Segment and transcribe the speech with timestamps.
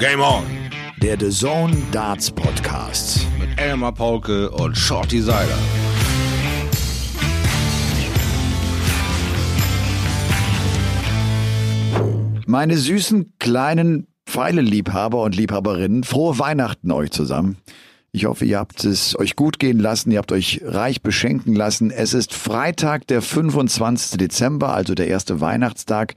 [0.00, 0.44] Game On!
[1.02, 3.26] Der The Zone Darts Podcast.
[3.38, 5.58] Mit Elmar Paulke und Shorty Seiler.
[12.46, 17.58] Meine süßen kleinen Pfeileliebhaber und Liebhaberinnen, frohe Weihnachten euch zusammen.
[18.10, 21.90] Ich hoffe, ihr habt es euch gut gehen lassen, ihr habt euch reich beschenken lassen.
[21.90, 24.16] Es ist Freitag, der 25.
[24.16, 26.14] Dezember, also der erste Weihnachtstag.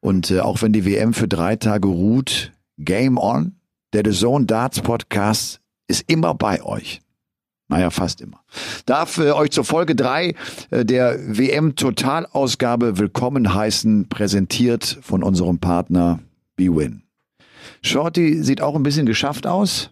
[0.00, 3.56] Und äh, auch wenn die WM für drei Tage ruht, Game On,
[3.92, 7.00] der The Zone Darts Podcast ist immer bei euch.
[7.68, 8.40] Naja, fast immer.
[8.84, 10.34] Darf äh, euch zur Folge drei
[10.70, 16.20] äh, der WM-Totalausgabe willkommen heißen, präsentiert von unserem Partner
[16.56, 17.02] BWin.
[17.82, 19.90] Shorty sieht auch ein bisschen geschafft aus.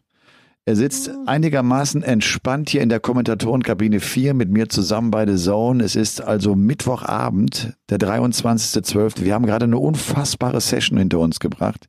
[0.64, 5.82] Er sitzt einigermaßen entspannt hier in der Kommentatorenkabine 4 mit mir zusammen bei The Zone.
[5.82, 9.22] Es ist also Mittwochabend, der 23.12.
[9.22, 11.88] Wir haben gerade eine unfassbare Session hinter uns gebracht.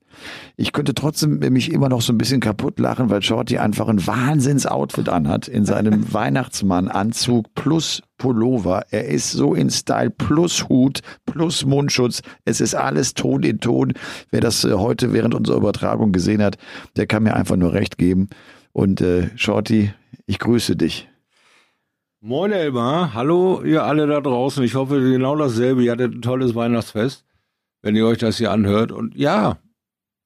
[0.57, 4.05] Ich könnte trotzdem mich immer noch so ein bisschen kaputt lachen, weil Shorty einfach ein
[4.05, 8.83] Wahnsinns-Outfit anhat in seinem Weihnachtsmann-Anzug plus Pullover.
[8.92, 12.22] Er ist so in Style plus Hut plus Mundschutz.
[12.44, 13.94] Es ist alles Ton in Ton.
[14.30, 16.58] Wer das äh, heute während unserer Übertragung gesehen hat,
[16.97, 18.30] der kann mir einfach nur recht geben.
[18.73, 19.94] Und äh, Shorty,
[20.25, 21.08] ich grüße dich.
[22.25, 24.63] Moin Elmar, hallo ihr alle da draußen.
[24.63, 25.83] Ich hoffe genau dasselbe.
[25.83, 27.25] Ihr hattet ein tolles Weihnachtsfest,
[27.81, 28.93] wenn ihr euch das hier anhört.
[28.93, 29.57] Und ja,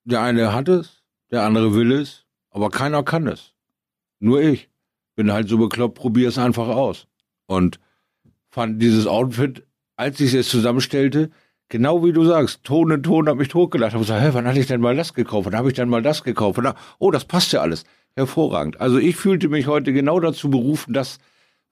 [0.04, 3.56] der eine hat es, der andere will es, aber keiner kann es.
[4.20, 4.70] Nur ich.
[5.16, 7.08] Bin halt so bekloppt, probier es einfach aus.
[7.48, 7.80] Und
[8.52, 11.32] fand dieses Outfit, als ich es zusammenstellte,
[11.68, 13.94] genau wie du sagst, Ton in Ton habe ich hochgelacht.
[13.94, 15.48] Habe gesagt, hä, wann hatte ich denn mal das gekauft?
[15.48, 16.60] Wann habe ich denn mal das gekauft?
[16.60, 17.86] Und, oh, das passt ja alles.
[18.16, 18.80] Hervorragend.
[18.80, 21.18] Also ich fühlte mich heute genau dazu berufen, das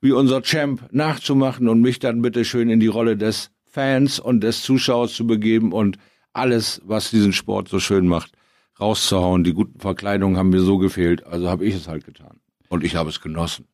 [0.05, 4.41] wie unser Champ nachzumachen und mich dann bitte schön in die Rolle des Fans und
[4.41, 5.97] des Zuschauers zu begeben und
[6.31, 8.31] alles, was diesen Sport so schön macht,
[8.79, 9.43] rauszuhauen.
[9.43, 12.39] Die guten Verkleidungen haben mir so gefehlt, also habe ich es halt getan.
[12.69, 13.65] Und ich habe es genossen.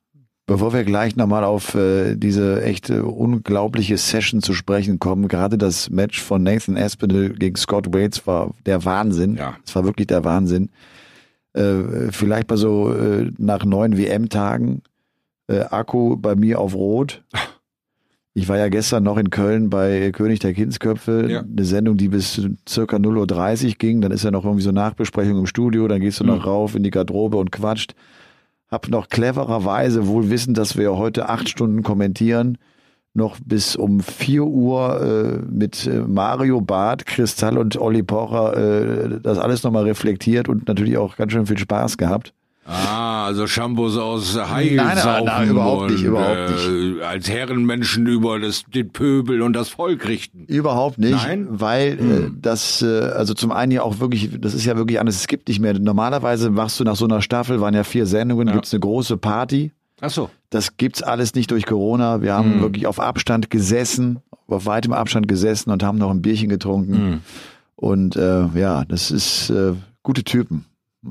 [0.47, 5.89] Bevor wir gleich nochmal auf äh, diese echte unglaubliche Session zu sprechen kommen, gerade das
[5.89, 9.36] Match von Nathan Aspinall gegen Scott Waits war der Wahnsinn.
[9.36, 9.58] Ja.
[9.65, 10.70] Es war wirklich der Wahnsinn.
[11.53, 14.81] Äh, vielleicht mal so äh, nach neun WM-Tagen
[15.47, 17.23] äh, Akku bei mir auf Rot.
[18.33, 21.41] Ich war ja gestern noch in Köln bei König der Kindsköpfe, Ja.
[21.41, 23.99] eine Sendung, die bis circa 0.30 Uhr ging.
[23.99, 26.43] Dann ist ja noch irgendwie so Nachbesprechung im Studio, dann gehst du noch Mhm.
[26.43, 27.93] rauf in die Garderobe und quatscht.
[28.69, 32.58] Hab noch clevererweise, wohl wissend, dass wir heute acht Stunden kommentieren,
[33.13, 39.19] noch bis um 4 Uhr äh, mit äh, Mario Barth, Kristall und Olli Pocher äh,
[39.21, 42.33] das alles nochmal reflektiert und natürlich auch ganz schön viel Spaß gehabt.
[42.66, 48.05] Ah, also Shampoos aus Hai Nein, nein, nein, überhaupt nicht, und, überhaupt äh, als Herrenmenschen
[48.05, 50.45] über das, den Pöbel und das Volk richten.
[50.45, 51.48] Überhaupt nicht, Nein?
[51.50, 52.38] weil äh, Hm.
[52.42, 52.86] das, äh,
[53.16, 55.77] also zum einen ja auch wirklich, das ist ja wirklich anders, es gibt nicht mehr.
[55.80, 58.54] Normalerweise machst du nach so einer Staffel, waren ja vier Sendungen, Ja.
[58.54, 59.71] gibt's eine große Party.
[60.00, 60.30] Ach so.
[60.52, 62.21] Das gibt's alles nicht durch Corona.
[62.21, 62.61] Wir haben Hm.
[62.61, 66.94] wirklich auf Abstand gesessen, auf weitem Abstand gesessen und haben noch ein Bierchen getrunken.
[66.95, 67.20] Hm.
[67.76, 69.73] Und äh, ja, das ist äh,
[70.04, 70.66] gute Typen.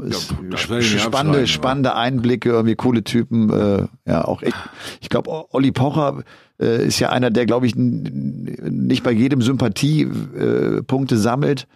[0.04, 0.34] Ist
[0.68, 3.50] Ja, ich spannende, spannende Einblicke, irgendwie coole Typen.
[3.50, 4.56] Äh, ja, auch echt.
[5.00, 6.22] Ich glaube, Olli Pocher
[6.60, 10.82] äh, ist ja einer, der, glaube ich, nicht bei jedem Sympathie äh,
[11.16, 11.66] sammelt.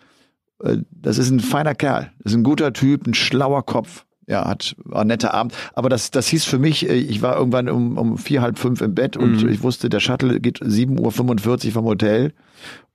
[0.63, 2.13] Äh, das ist ein feiner Kerl.
[2.23, 4.05] Das ist ein guter Typ, ein schlauer Kopf.
[4.27, 5.53] Ja, hat war ein netter Abend.
[5.75, 8.81] Aber das, das hieß für mich, äh, ich war irgendwann um, um vier, halb fünf
[8.81, 9.49] im Bett und Mhm.
[9.49, 12.33] ich wusste, der Shuttle geht 7.45 Uhr vom Hotel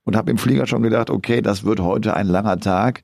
[0.04, 3.02] und habe im Flieger schon gedacht, okay, das wird heute ein langer Tag.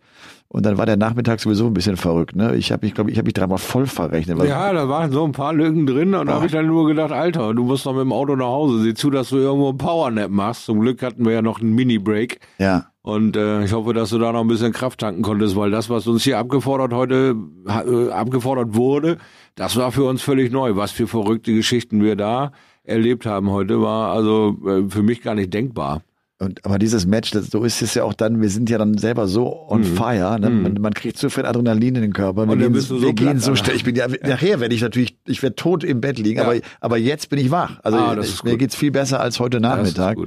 [0.49, 2.37] Und dann war der Nachmittag sowieso ein bisschen verrückt.
[2.37, 2.55] Ne?
[2.55, 4.43] Ich habe mich, glaube ich, habe mich dreimal voll verrechnet.
[4.45, 7.11] Ja, da waren so ein paar Lücken drin und da habe ich dann nur gedacht,
[7.11, 8.81] Alter, du musst noch mit dem Auto nach Hause.
[8.81, 10.65] Sieh zu, dass du irgendwo einen Powernap machst.
[10.65, 12.41] Zum Glück hatten wir ja noch einen Mini-Break.
[12.59, 12.87] ja.
[13.07, 15.89] Und äh, ich hoffe, dass du da noch ein bisschen Kraft tanken konntest, weil das,
[15.89, 17.37] was uns hier abgefordert heute
[17.69, 19.19] äh, abgefordert wurde,
[19.55, 20.75] das war für uns völlig neu.
[20.75, 22.51] Was für verrückte Geschichten wir da
[22.83, 26.03] erlebt haben heute, war also äh, für mich gar nicht denkbar.
[26.39, 28.99] Und, aber dieses Match, das, so ist es ja auch dann, wir sind ja dann
[28.99, 30.51] selber so on fire, ne?
[30.51, 32.47] man, man kriegt so viel Adrenalin in den Körper.
[32.47, 32.63] Wir Mhm.
[32.67, 33.75] Und gehen, so wir gehen so schnell.
[33.75, 36.45] Ich bin ja, nachher werde ich natürlich, ich werde tot im Bett liegen, Ja.
[36.45, 37.81] aber, aber jetzt bin ich wach.
[37.83, 40.19] Also Ah, ich, mir geht's viel besser als heute Nachmittag.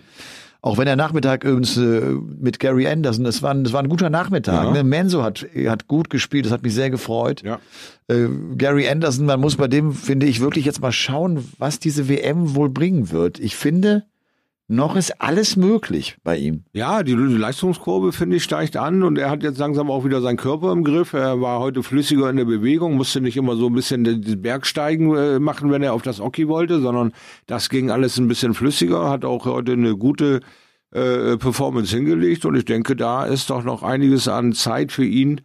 [0.62, 2.02] Auch wenn der Nachmittag übrigens äh,
[2.42, 4.64] mit Gary Anderson, das war, ein- das war ein guter Nachmittag.
[4.66, 4.72] Ja.
[4.72, 4.84] Ne?
[4.84, 7.44] Menzo hat, hat gut gespielt, das hat mich sehr gefreut.
[7.44, 7.60] Ja.
[8.08, 8.28] Äh,
[8.58, 12.56] Gary Anderson, man muss bei dem, finde ich, wirklich jetzt mal schauen, was diese WM
[12.56, 13.40] wohl bringen wird.
[13.40, 14.04] Ich finde,
[14.70, 16.64] noch ist alles möglich bei ihm.
[16.74, 20.38] Ja, die Leistungskurve, finde ich, steigt an und er hat jetzt langsam auch wieder seinen
[20.38, 21.14] Körper im Griff.
[21.14, 25.16] Er war heute flüssiger in der Bewegung, musste nicht immer so ein bisschen den Bergsteigen
[25.16, 27.14] äh, machen, wenn er auf das Oki wollte, sondern
[27.48, 30.42] das ging alles ein bisschen flüssiger, hat auch heute eine gute
[30.92, 35.42] äh, Performance hingelegt und ich denke, da ist doch noch einiges an Zeit für ihn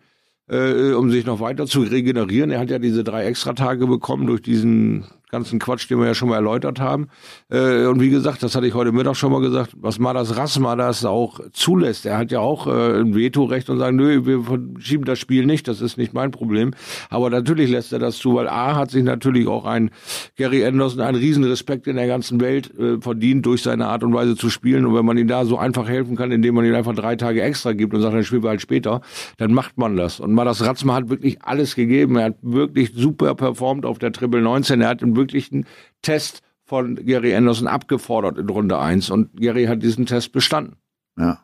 [0.49, 2.51] äh, um sich noch weiter zu regenerieren.
[2.51, 6.29] Er hat ja diese drei Extratage bekommen durch diesen ganzen Quatsch, den wir ja schon
[6.29, 7.09] mal erläutert haben.
[7.51, 10.77] Äh, und wie gesagt, das hatte ich heute Mittag schon mal gesagt, was Madas Rasma
[10.77, 12.07] das auch zulässt.
[12.07, 14.45] Er hat ja auch äh, ein Vetorecht und sagt, nö, wir
[14.79, 16.71] schieben das Spiel nicht, das ist nicht mein Problem.
[17.11, 19.91] Aber natürlich lässt er das zu, weil A hat sich natürlich auch ein
[20.37, 24.15] Gary Anderson einen riesen Respekt in der ganzen Welt äh, verdient durch seine Art und
[24.15, 24.87] Weise zu spielen.
[24.87, 27.43] Und wenn man ihm da so einfach helfen kann, indem man ihm einfach drei Tage
[27.43, 29.01] extra gibt und sagt, dann spielen wir halt später,
[29.39, 30.21] dann macht man das.
[30.21, 32.17] Und Madas Ratzma hat wirklich alles gegeben.
[32.17, 34.81] Er hat wirklich super performt auf der Triple 19.
[34.81, 35.67] Er hat wirklich wirklichen
[36.03, 40.77] Test von Gary Anderson abgefordert in Runde 1 und Gary hat diesen Test bestanden.
[41.19, 41.43] Ja.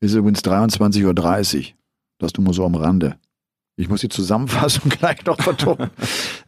[0.00, 1.64] Ist übrigens 23.30 Uhr.
[2.18, 3.16] Das du mal so am Rande.
[3.76, 5.90] Ich muss die Zusammenfassung gleich noch vertonen.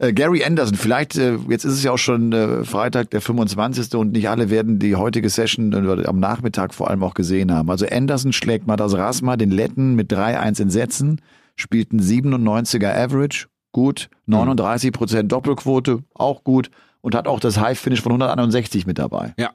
[0.01, 3.95] äh, Gary Anderson, vielleicht, äh, jetzt ist es ja auch schon äh, Freitag, der 25.
[3.95, 7.71] und nicht alle werden die heutige Session äh, am Nachmittag vor allem auch gesehen haben.
[7.71, 11.21] Also Anderson schlägt Matas Rasma, den Letten, mit 3-1 in Sätzen,
[11.55, 16.71] spielt einen 97er Average, gut, 39 Prozent Doppelquote, auch gut
[17.01, 19.35] und hat auch das High-Finish von 161 mit dabei.
[19.39, 19.51] Ja.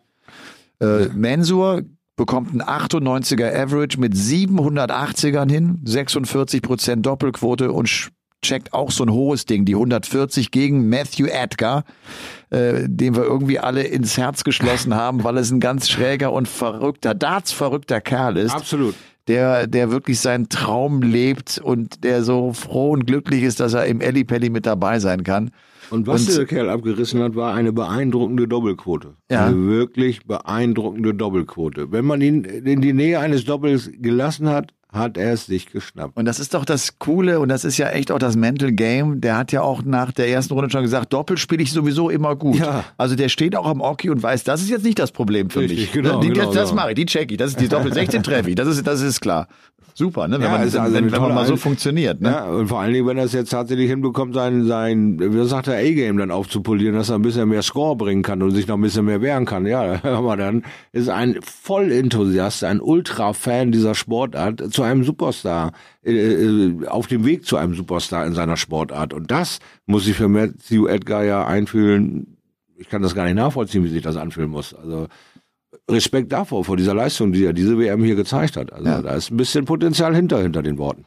[0.79, 1.83] Äh, Mensur
[2.15, 9.11] bekommt einen 98er Average mit 780ern hin, 46 Prozent Doppelquote und checkt auch so ein
[9.11, 11.83] hohes Ding, die 140 gegen Matthew Edgar,
[12.51, 16.47] äh, den wir irgendwie alle ins Herz geschlossen haben, weil es ein ganz schräger und
[16.47, 18.53] verrückter, darts-verrückter Kerl ist.
[18.53, 18.95] Absolut
[19.27, 23.85] der, der wirklich seinen Traum lebt und der so froh und glücklich ist, dass er
[23.85, 25.51] im Ellipelli mit dabei sein kann.
[25.89, 29.15] Und was und, der Kerl abgerissen hat, war eine beeindruckende Doppelquote.
[29.29, 29.47] Ja.
[29.47, 31.91] Eine wirklich beeindruckende Doppelquote.
[31.91, 36.17] Wenn man ihn in die Nähe eines Doppels gelassen hat, hat er es sich geschnappt.
[36.17, 39.21] Und das ist doch das Coole und das ist ja echt auch das Mental Game.
[39.21, 42.35] Der hat ja auch nach der ersten Runde schon gesagt, Doppel spiele ich sowieso immer
[42.35, 42.59] gut.
[42.59, 42.83] Ja.
[42.97, 45.61] Also der steht auch am Oki und weiß, das ist jetzt nicht das Problem für
[45.61, 45.91] Richtig, mich.
[45.91, 46.81] Genau, die, genau, das genau.
[46.81, 47.37] mache ich, die check ich.
[47.37, 48.55] Das ist die Doppel 16 treffe ich.
[48.55, 49.47] Das ist, das ist klar.
[49.97, 50.35] Super, ne?
[50.35, 52.19] wenn, ja, man, also wenn, wenn man mal so funktioniert.
[52.19, 52.29] Ne?
[52.29, 55.67] Ja, und vor allen Dingen, wenn er es jetzt tatsächlich hinbekommt, sein, sein wie sagt
[55.67, 58.75] er, A-Game dann aufzupolieren, dass er ein bisschen mehr Score bringen kann und sich noch
[58.75, 59.65] ein bisschen mehr wehren kann.
[59.65, 65.71] Ja, aber dann ist ein Vollenthusiast, ein Ultra-Fan dieser Sportart zu einem Superstar,
[66.03, 69.13] äh, äh, auf dem Weg zu einem Superstar in seiner Sportart.
[69.13, 72.35] Und das muss sich für Matthew Edgar ja einfühlen.
[72.75, 74.73] Ich kann das gar nicht nachvollziehen, wie sich das anfühlen muss.
[74.73, 75.07] Also
[75.89, 78.73] Respekt davor, vor dieser Leistung, die er diese WM hier gezeigt hat.
[78.73, 79.01] Also ja.
[79.01, 81.05] da ist ein bisschen Potenzial hinter, hinter den Worten.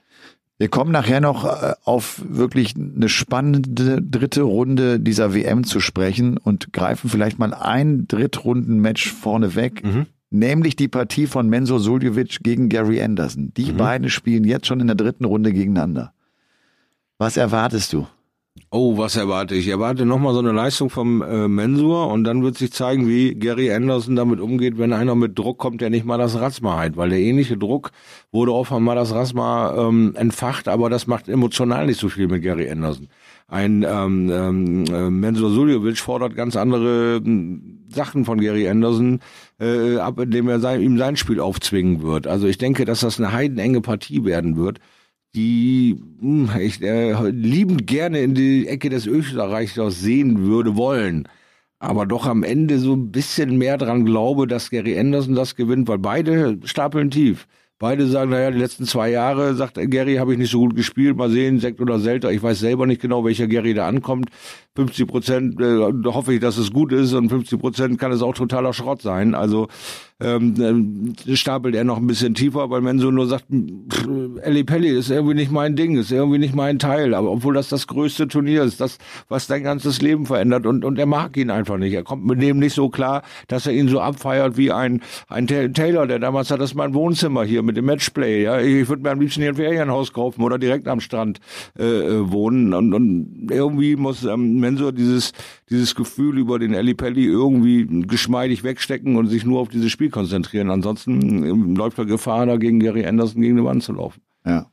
[0.58, 6.36] Wir kommen nachher noch äh, auf wirklich eine spannende dritte Runde dieser WM zu sprechen
[6.36, 9.84] und greifen vielleicht mal ein Drittrunden-Match vorne weg.
[9.84, 10.06] Mhm.
[10.30, 13.52] Nämlich die Partie von Menzo Suljovic gegen Gary Anderson.
[13.56, 13.76] Die mhm.
[13.76, 16.12] beiden spielen jetzt schon in der dritten Runde gegeneinander.
[17.19, 18.06] Was erwartest du?
[18.70, 19.66] Oh, was erwarte ich?
[19.66, 23.34] Ich erwarte nochmal so eine Leistung vom äh, Mensur und dann wird sich zeigen, wie
[23.34, 26.96] Gary Anderson damit umgeht, wenn einer mit Druck kommt, der nicht mal das Rasma hat,
[26.96, 27.90] weil der ähnliche Druck
[28.32, 32.43] wurde auch von das Rasma ähm, entfacht, aber das macht emotional nicht so viel mit
[32.43, 33.08] Gary Anderson.
[33.49, 39.20] Ein ähm, ähm, äh, Mensur Suljovic fordert ganz andere äh, Sachen von Gary Anderson
[39.60, 42.26] äh, ab, indem er sein, ihm sein Spiel aufzwingen wird.
[42.26, 44.81] Also ich denke, dass das eine heidenenge Partie werden wird
[45.34, 51.28] die hm, ich äh, liebend gerne in die Ecke des Österreichers sehen würde wollen.
[51.80, 55.88] Aber doch am Ende so ein bisschen mehr dran glaube, dass Gary Anderson das gewinnt,
[55.88, 57.46] weil beide stapeln tief.
[57.80, 61.16] Beide sagen, naja, die letzten zwei Jahre, sagt Gary, habe ich nicht so gut gespielt.
[61.16, 62.32] Mal sehen, Sekt oder Selter.
[62.32, 64.31] Ich weiß selber nicht genau, welcher Gary da ankommt.
[64.74, 68.34] 50 Prozent äh, hoffe ich, dass es gut ist und 50 Prozent kann es auch
[68.34, 69.36] totaler Schrott sein.
[69.36, 69.69] Also
[70.20, 73.44] ähm, äh, stapelt er noch ein bisschen tiefer, weil Menso nur sagt,
[74.43, 77.69] Ellie Pelli ist irgendwie nicht mein Ding, ist irgendwie nicht mein Teil, aber obwohl das
[77.69, 78.98] das größte Turnier ist, das,
[79.29, 81.93] was dein ganzes Leben verändert und, und er mag ihn einfach nicht.
[81.93, 85.46] Er kommt mit dem nicht so klar, dass er ihn so abfeiert wie ein, ein
[85.46, 88.60] Taylor, der damals hat, das mein Wohnzimmer hier mit dem Matchplay, ja.
[88.60, 91.39] Ich würde mir am liebsten hier ein Ferienhaus kaufen oder direkt am Strand
[91.79, 95.32] äh, äh wohnen und, und irgendwie muss ähm, Mensur dieses,
[95.70, 100.10] dieses Gefühl über den Ellie Pelli irgendwie geschmeidig wegstecken und sich nur auf dieses Spiel
[100.10, 100.70] konzentrieren.
[100.70, 104.22] Ansonsten ähm, läuft er Gefahr, da gegen Gary Anderson gegen die Wand zu laufen.
[104.46, 104.70] Ja.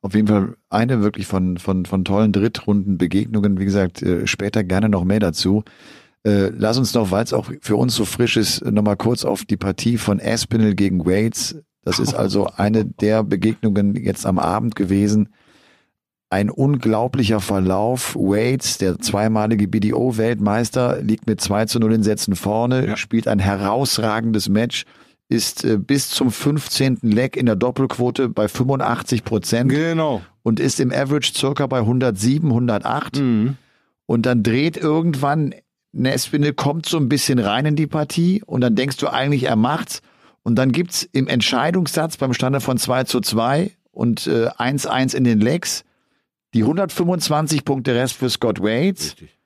[0.00, 3.58] Auf jeden Fall eine wirklich von, von, von tollen Drittrundenbegegnungen.
[3.58, 5.62] Wie gesagt, äh, später gerne noch mehr dazu.
[6.24, 9.44] Äh, lass uns noch, weil es auch für uns so frisch ist, nochmal kurz auf
[9.44, 11.56] die Partie von Aspinall gegen Waits.
[11.84, 15.28] Das ist also eine der Begegnungen jetzt am Abend gewesen
[16.32, 18.16] ein unglaublicher Verlauf.
[18.16, 22.96] Waits, der zweimalige BDO-Weltmeister, liegt mit 2 zu 0 in Sätzen vorne, ja.
[22.96, 24.84] spielt ein herausragendes Match,
[25.28, 27.00] ist äh, bis zum 15.
[27.02, 29.70] Leg in der Doppelquote bei 85 Prozent.
[29.70, 30.22] Genau.
[30.42, 33.18] Und ist im Average circa bei 107, 108.
[33.18, 33.56] Mhm.
[34.06, 35.54] Und dann dreht irgendwann
[35.92, 39.56] Nespinel kommt so ein bisschen rein in die Partie und dann denkst du eigentlich, er
[39.56, 40.00] macht's.
[40.42, 45.24] Und dann gibt's im Entscheidungssatz beim Standard von 2 zu 2 und 1-1 äh, in
[45.24, 45.84] den Legs.
[46.54, 49.12] Die 125 Punkte Rest für Scott Waits.
[49.12, 49.38] Richtig.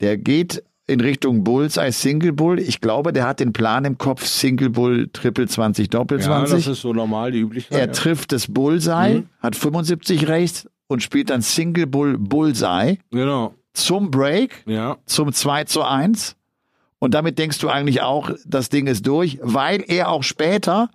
[0.00, 2.58] Der geht in Richtung Bullseye Single Bull.
[2.58, 6.50] Ich glaube, der hat den Plan im Kopf Single Bull Triple 20 Doppel 20.
[6.50, 7.78] Ja, das ist so normal die Üblichkeit.
[7.78, 7.92] Er ja.
[7.92, 9.28] trifft das Bullseye, mhm.
[9.40, 12.98] hat 75 rechts und spielt dann Single Bull Bullseye.
[13.10, 13.54] Genau.
[13.74, 14.98] Zum Break, ja.
[15.06, 16.36] zum 2 zu 1.
[16.98, 20.90] Und damit denkst du eigentlich auch, das Ding ist durch, weil er auch später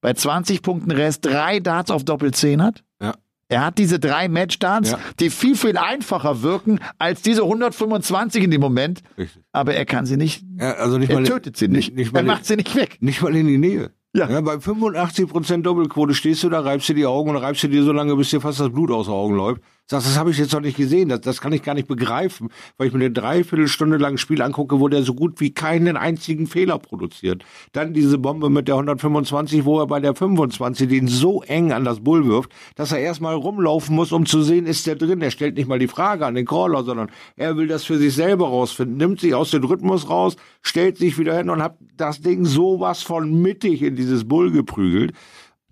[0.00, 2.84] bei 20 Punkten Rest drei Darts auf Doppel 10 hat.
[3.00, 3.14] Ja.
[3.50, 4.98] Er hat diese drei Matchdowns, ja.
[5.20, 9.02] die viel, viel einfacher wirken als diese 125 in dem Moment.
[9.16, 9.42] Richtig.
[9.52, 10.44] Aber er kann sie nicht.
[10.58, 11.94] Ja, also nicht er mal, tötet sie nicht.
[11.94, 12.98] nicht, nicht er macht sie nicht weg.
[13.00, 13.90] Nicht mal in die Nähe.
[14.14, 14.28] Ja.
[14.28, 14.40] ja.
[14.42, 18.16] bei 85% Doppelquote stehst du da, reibst dir die Augen und reibst dir so lange,
[18.16, 19.62] bis dir fast das Blut aus den Augen läuft.
[19.90, 22.50] Sagst, das habe ich jetzt noch nicht gesehen, das, das kann ich gar nicht begreifen,
[22.76, 26.46] weil ich mir eine Dreiviertelstunde lang Spiel angucke, wo der so gut wie keinen einzigen
[26.46, 27.42] Fehler produziert.
[27.72, 31.86] Dann diese Bombe mit der 125, wo er bei der 25 den so eng an
[31.86, 35.22] das Bull wirft, dass er erstmal rumlaufen muss, um zu sehen, ist der drin.
[35.22, 38.14] Er stellt nicht mal die Frage an den Caller, sondern er will das für sich
[38.14, 42.20] selber rausfinden, nimmt sich aus dem Rhythmus raus, stellt sich wieder hin und hat das
[42.20, 45.14] Ding sowas von mittig in dieses Bull geprügelt.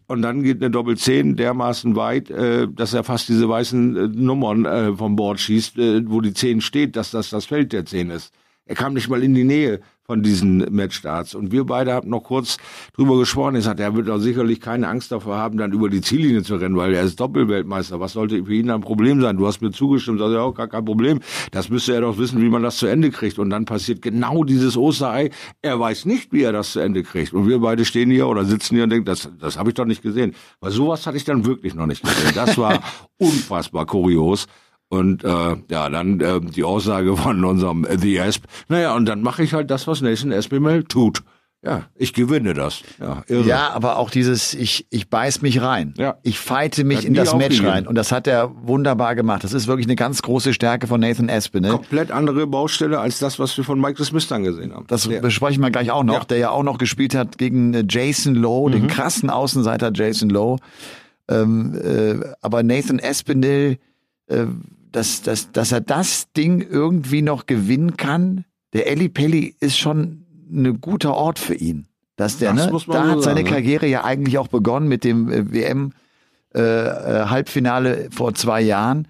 [0.09, 4.09] Und dann geht eine Doppel 10 dermaßen weit, äh, dass er fast diese weißen äh,
[4.09, 7.85] Nummern äh, vom Board schießt, äh, wo die 10 steht, dass das das Feld der
[7.85, 8.33] 10 ist.
[8.67, 11.35] Er kam nicht mal in die Nähe von diesen Matchstarts.
[11.35, 12.57] Und wir beide haben noch kurz
[12.95, 13.57] drüber gesprochen.
[13.57, 16.57] Ich sagte, er wird auch sicherlich keine Angst davor haben, dann über die Ziellinie zu
[16.57, 18.01] rennen, weil er ist Doppelweltmeister.
[18.01, 19.37] Was sollte für ihn ein Problem sein?
[19.37, 21.21] Du hast mir zugestimmt, also ja, gar kein Problem.
[21.51, 23.39] Das müsste er doch wissen, wie man das zu Ende kriegt.
[23.39, 25.31] Und dann passiert genau dieses Osterei.
[25.63, 27.33] Er weiß nicht, wie er das zu Ende kriegt.
[27.33, 29.87] Und wir beide stehen hier oder sitzen hier und denken, das, das habe ich doch
[29.87, 30.35] nicht gesehen.
[30.61, 32.33] Weil sowas hatte ich dann wirklich noch nicht gesehen.
[32.35, 32.81] Das war
[33.19, 34.47] unfassbar kurios.
[34.89, 38.45] Und äh, ja, dann äh, die Aussage von unserem äh, The Asp.
[38.69, 41.23] Naja, und dann mache ich halt das, was Nathan Aspinall tut.
[41.67, 42.83] Ja, ich gewinne das.
[43.01, 43.45] Ja, irre.
[43.45, 45.95] ja, aber auch dieses, ich, ich beiß mich rein.
[45.97, 46.17] Ja.
[46.23, 47.89] Ich fighte mich in das Match rein.
[47.89, 49.43] Und das hat er wunderbar gemacht.
[49.43, 51.73] Das ist wirklich eine ganz große Stärke von Nathan Aspinall.
[51.73, 54.87] Komplett andere Baustelle als das, was wir von Michael Smith dann gesehen haben.
[54.87, 55.21] Das ja.
[55.21, 56.25] besprechen wir gleich auch noch, ja.
[56.25, 58.73] der ja auch noch gespielt hat gegen äh, Jason Lowe, mhm.
[58.73, 60.61] den krassen Außenseiter Jason Lowe.
[61.29, 63.79] Ähm, äh, aber Nathan Aspinall,
[64.29, 64.47] äh,
[64.93, 68.45] dass, dass, dass er das Ding irgendwie noch gewinnen kann.
[68.73, 71.87] Der Eli Pelli ist schon ein guter Ort für ihn.
[72.17, 75.31] Dass der, das ne, da hat seine sagen, Karriere ja eigentlich auch begonnen mit dem
[75.31, 75.93] äh, WM
[76.55, 79.09] äh, äh, Halbfinale vor zwei Jahren.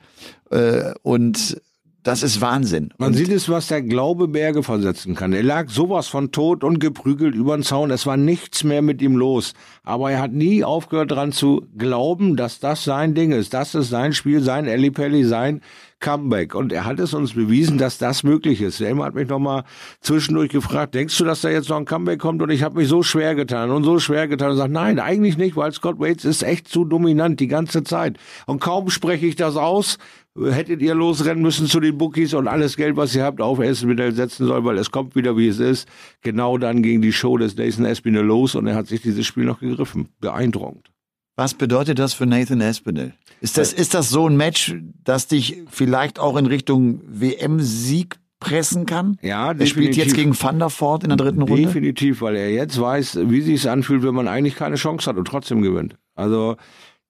[0.50, 1.61] Äh, und
[2.07, 2.91] das ist Wahnsinn.
[2.99, 5.33] Man und sieht es, was der Glaube Berge versetzen kann.
[5.33, 7.91] Er lag sowas von tot und geprügelt über den Zaun.
[7.91, 9.55] Es war nichts mehr mit ihm los.
[9.83, 13.55] Aber er hat nie aufgehört daran zu glauben, dass das sein Ding ist.
[13.55, 15.63] Das ist sein Spiel, sein Ellipelli, sein
[15.99, 16.55] Comeback.
[16.55, 18.81] Und er hat es uns bewiesen, dass das möglich ist.
[18.81, 19.65] Der hat mich nochmal
[20.01, 22.43] zwischendurch gefragt, denkst du, dass da jetzt noch ein Comeback kommt?
[22.43, 25.39] Und ich habe mich so schwer getan und so schwer getan und sagt, nein, eigentlich
[25.39, 28.19] nicht, weil Scott Waits ist echt zu dominant die ganze Zeit.
[28.47, 29.99] Und kaum spreche ich das aus,
[30.45, 34.12] hättet ihr losrennen müssen zu den Bookies und alles Geld, was ihr habt, auf Espinel
[34.12, 35.88] setzen sollen, weil es kommt wieder, wie es ist.
[36.23, 39.45] Genau dann ging die Show des Nathan Espinel los und er hat sich dieses Spiel
[39.45, 40.09] noch gegriffen.
[40.21, 40.90] Beeindruckend.
[41.37, 43.12] Was bedeutet das für Nathan Espinel?
[43.40, 44.75] Ist das, ist das so ein Match,
[45.05, 49.19] das dich vielleicht auch in Richtung WM-Sieg pressen kann?
[49.21, 49.61] Ja, definitiv.
[49.61, 51.62] Er spielt jetzt gegen Van der Voort in der dritten Runde?
[51.62, 55.16] Definitiv, weil er jetzt weiß, wie sich es anfühlt, wenn man eigentlich keine Chance hat
[55.16, 55.97] und trotzdem gewinnt.
[56.14, 56.57] Also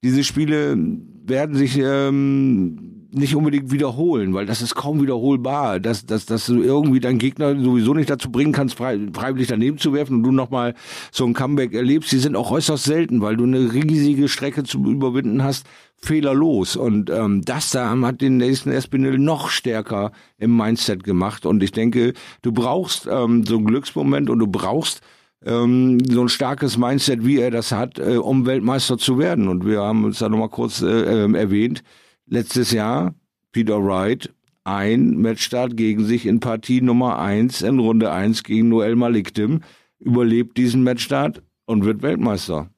[0.02, 0.76] diese Spiele
[1.24, 6.62] werden sich ähm, nicht unbedingt wiederholen, weil das ist kaum wiederholbar, dass, dass, dass du
[6.62, 10.32] irgendwie deinen Gegner sowieso nicht dazu bringen kannst, frei, freiwillig daneben zu werfen und du
[10.32, 10.74] nochmal
[11.10, 12.12] so ein Comeback erlebst.
[12.12, 16.76] Die sind auch äußerst selten, weil du eine riesige Strecke zu überwinden hast, fehlerlos.
[16.76, 21.46] Und ähm, das da hat den nächsten Espinel noch stärker im Mindset gemacht.
[21.46, 25.00] Und ich denke, du brauchst ähm, so einen Glücksmoment und du brauchst
[25.44, 29.48] ähm, so ein starkes Mindset, wie er das hat, äh, um Weltmeister zu werden.
[29.48, 31.82] Und wir haben uns da nochmal kurz äh, äh, erwähnt,
[32.26, 33.14] letztes Jahr
[33.52, 34.32] Peter Wright,
[34.64, 39.60] ein Matchstart gegen sich in Partie Nummer eins in Runde eins gegen Noel Malikdim,
[39.98, 42.70] überlebt diesen Matchstart und wird Weltmeister.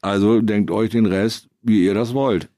[0.00, 2.48] Also denkt euch den Rest, wie ihr das wollt.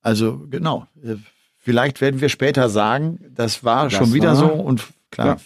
[0.00, 0.86] Also genau.
[1.02, 1.16] Äh,
[1.58, 5.38] vielleicht werden wir später sagen, das war das schon wieder war, so und klar,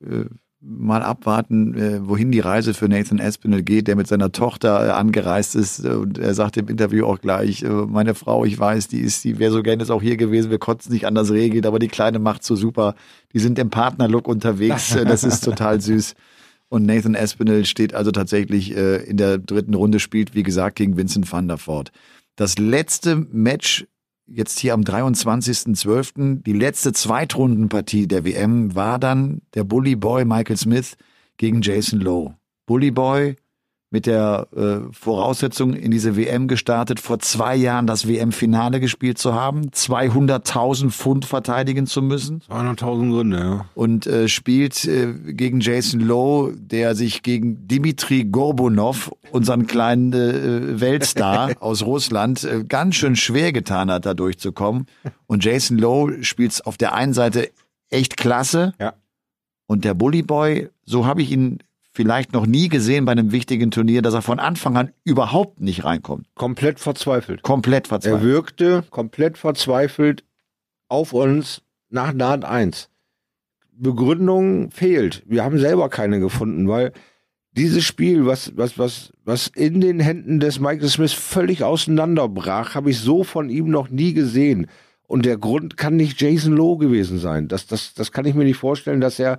[0.00, 0.24] ja.
[0.68, 4.90] Mal abwarten, äh, wohin die Reise für Nathan Espinel geht, der mit seiner Tochter äh,
[4.90, 5.84] angereist ist.
[5.84, 9.38] Und er sagt im Interview auch gleich, äh, meine Frau, ich weiß, die ist, die
[9.38, 12.18] wäre so gerne auch hier gewesen, wir konnten es nicht anders regeln, aber die Kleine
[12.18, 12.96] macht so super.
[13.32, 16.14] Die sind im Partnerlook unterwegs, das ist total süß.
[16.68, 21.30] Und Nathan Espinel steht also tatsächlich in der dritten Runde, spielt, wie gesagt, gegen Vincent
[21.30, 21.92] van der Voort.
[22.34, 23.86] Das letzte Match
[24.26, 26.42] jetzt hier am 23.12.
[26.42, 30.96] die letzte Zweitrundenpartie der WM war dann der Bully Boy Michael Smith
[31.36, 32.36] gegen Jason Lowe.
[32.66, 33.36] Bully Boy
[33.90, 39.34] mit der äh, Voraussetzung in diese WM gestartet, vor zwei Jahren das WM-Finale gespielt zu
[39.34, 42.42] haben, 200.000 Pfund verteidigen zu müssen.
[42.50, 43.64] 200.000 Gründe, ja.
[43.74, 50.80] Und äh, spielt äh, gegen Jason Lowe, der sich gegen Dimitri Gorbunov, unseren kleinen äh,
[50.80, 54.86] Weltstar aus Russland, äh, ganz schön schwer getan hat, da durchzukommen.
[55.26, 57.50] Und Jason Lowe spielt auf der einen Seite
[57.90, 58.74] echt klasse.
[58.80, 58.94] Ja.
[59.68, 61.58] Und der Bully Boy, so habe ich ihn
[61.96, 65.84] vielleicht noch nie gesehen bei einem wichtigen Turnier, dass er von Anfang an überhaupt nicht
[65.84, 66.26] reinkommt.
[66.34, 67.42] Komplett verzweifelt.
[67.42, 68.22] Komplett Er verzweifelt.
[68.22, 70.22] wirkte komplett verzweifelt
[70.88, 72.90] auf uns nach Naht 1.
[73.72, 75.22] Begründung fehlt.
[75.26, 76.92] Wir haben selber keine gefunden, weil
[77.52, 82.90] dieses Spiel, was, was, was, was in den Händen des Michael Smith völlig auseinanderbrach, habe
[82.90, 84.66] ich so von ihm noch nie gesehen.
[85.06, 87.48] Und der Grund kann nicht Jason Lowe gewesen sein.
[87.48, 89.38] Das, das, das kann ich mir nicht vorstellen, dass er,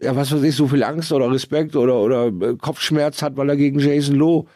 [0.00, 3.48] ja, was weiß ich, so viel Angst oder Respekt oder, oder äh, Kopfschmerz hat, weil
[3.48, 4.46] er gegen Jason Lowe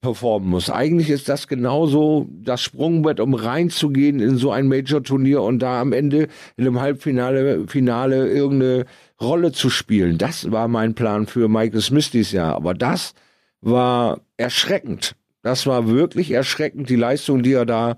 [0.00, 0.70] performen muss.
[0.70, 5.92] Eigentlich ist das genauso das Sprungbrett, um reinzugehen in so ein Major-Turnier und da am
[5.92, 8.84] Ende in einem Halbfinale Finale irgendeine
[9.20, 10.18] Rolle zu spielen.
[10.18, 12.54] Das war mein Plan für Michael Smith dieses Jahr.
[12.54, 13.14] Aber das
[13.60, 15.16] war erschreckend.
[15.42, 17.96] Das war wirklich erschreckend, die Leistung, die er da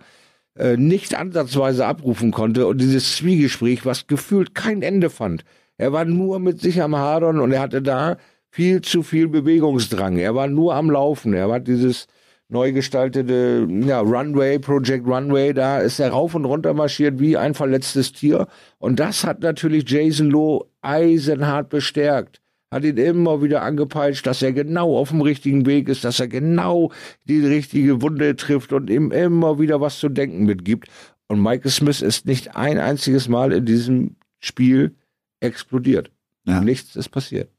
[0.56, 5.44] äh, nicht ansatzweise abrufen konnte und dieses Zwiegespräch, was gefühlt kein Ende fand.
[5.78, 8.16] Er war nur mit sich am Hadern und er hatte da
[8.50, 10.18] viel zu viel Bewegungsdrang.
[10.18, 11.32] Er war nur am Laufen.
[11.32, 12.08] Er hat dieses
[12.48, 17.54] neu gestaltete ja, Runway, Project Runway, da ist er rauf und runter marschiert wie ein
[17.54, 18.48] verletztes Tier.
[18.78, 22.40] Und das hat natürlich Jason Lowe eisenhart bestärkt.
[22.70, 26.28] Hat ihn immer wieder angepeitscht, dass er genau auf dem richtigen Weg ist, dass er
[26.28, 26.90] genau
[27.24, 30.88] die richtige Wunde trifft und ihm immer wieder was zu denken mitgibt.
[31.28, 34.94] Und Michael Smith ist nicht ein einziges Mal in diesem Spiel
[35.40, 36.10] explodiert.
[36.44, 36.60] Ja.
[36.60, 37.50] Nichts ist passiert.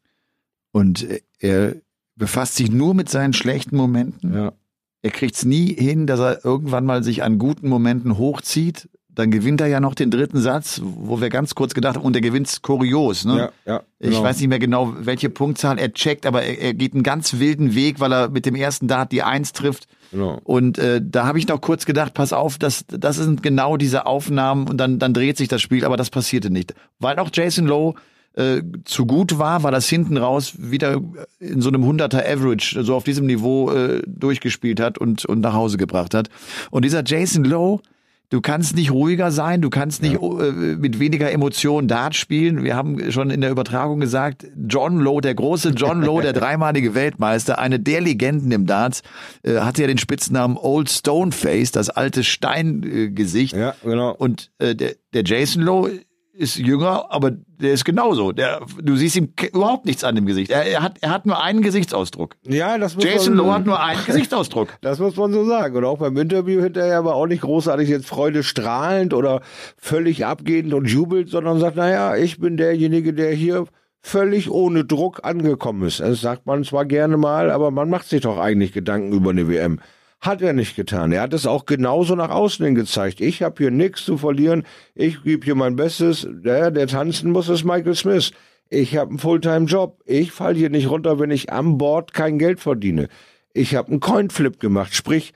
[0.72, 1.08] Und
[1.40, 1.76] er
[2.16, 4.34] befasst sich nur mit seinen schlechten Momenten.
[4.34, 4.54] Ja.
[5.02, 8.90] Er kriegt es nie hin, dass er irgendwann mal sich an guten Momenten hochzieht.
[9.08, 12.16] Dann gewinnt er ja noch den dritten Satz, wo wir ganz kurz gedacht haben, und
[12.16, 13.26] er gewinnt kurios.
[13.26, 13.38] Ne?
[13.38, 14.24] Ja, ja, Ich genau.
[14.24, 17.76] weiß nicht mehr genau, welche Punktzahl er checkt, aber er, er geht einen ganz wilden
[17.76, 19.88] Weg, weil er mit dem ersten Dart die Eins trifft.
[20.12, 20.40] Genau.
[20.44, 24.06] Und äh, da habe ich noch kurz gedacht, pass auf, das, das sind genau diese
[24.06, 26.74] Aufnahmen und dann, dann dreht sich das Spiel, aber das passierte nicht.
[27.00, 27.96] Weil auch Jason Lowe
[28.36, 31.02] äh, zu gut war, weil das hinten raus wieder
[31.40, 35.54] in so einem 100er Average, so auf diesem Niveau äh, durchgespielt hat und, und nach
[35.54, 36.30] Hause gebracht hat.
[36.72, 37.82] Und dieser Jason Lowe,
[38.30, 42.64] Du kannst nicht ruhiger sein, du kannst nicht äh, mit weniger Emotionen Dart spielen.
[42.64, 46.94] Wir haben schon in der Übertragung gesagt, John Lowe, der große John Lowe, der dreimalige
[46.94, 49.02] Weltmeister, eine der Legenden im Darts,
[49.42, 53.56] äh, hatte ja den Spitznamen Old Stone Face, das alte Steingesicht.
[53.56, 54.14] Ja, genau.
[54.14, 56.00] Und äh, der, der Jason Lowe
[56.40, 58.32] ist jünger, aber der ist genauso.
[58.32, 60.50] Der, du siehst ihm überhaupt nichts an dem Gesicht.
[60.50, 62.38] Er, er, hat, er hat nur einen Gesichtsausdruck.
[62.48, 64.70] Ja, das muss Jason man, Lowe hat nur einen Gesichtsausdruck.
[64.82, 65.76] Das muss man so sagen.
[65.76, 69.42] Und auch beim Interview hinterher war auch nicht großartig jetzt freudestrahlend oder
[69.78, 73.66] völlig abgehend und jubelt, sondern sagt, naja, ich bin derjenige, der hier
[74.02, 76.00] völlig ohne Druck angekommen ist.
[76.00, 79.50] Das sagt man zwar gerne mal, aber man macht sich doch eigentlich Gedanken über eine
[79.50, 79.80] WM.
[80.22, 81.14] Hat er nicht getan.
[81.14, 83.22] Er hat es auch genauso nach außen hin gezeigt.
[83.22, 84.64] Ich habe hier nichts zu verlieren.
[84.94, 86.28] Ich gebe hier mein Bestes.
[86.30, 88.32] Der, der tanzen muss, ist Michael Smith.
[88.70, 90.02] Ich habe einen Fulltime-Job.
[90.06, 93.08] Ich fall hier nicht runter, wenn ich am Bord kein Geld verdiene.
[93.54, 95.34] Ich habe einen Coinflip gemacht, sprich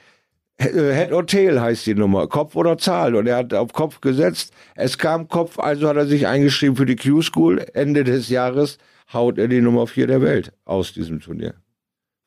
[0.58, 3.16] äh, Head or Tail heißt die Nummer, Kopf oder Zahl.
[3.16, 4.54] Und er hat auf Kopf gesetzt.
[4.76, 7.66] Es kam Kopf, also hat er sich eingeschrieben für die Q-School.
[7.74, 8.78] Ende des Jahres
[9.12, 11.56] haut er die Nummer 4 der Welt aus diesem Turnier.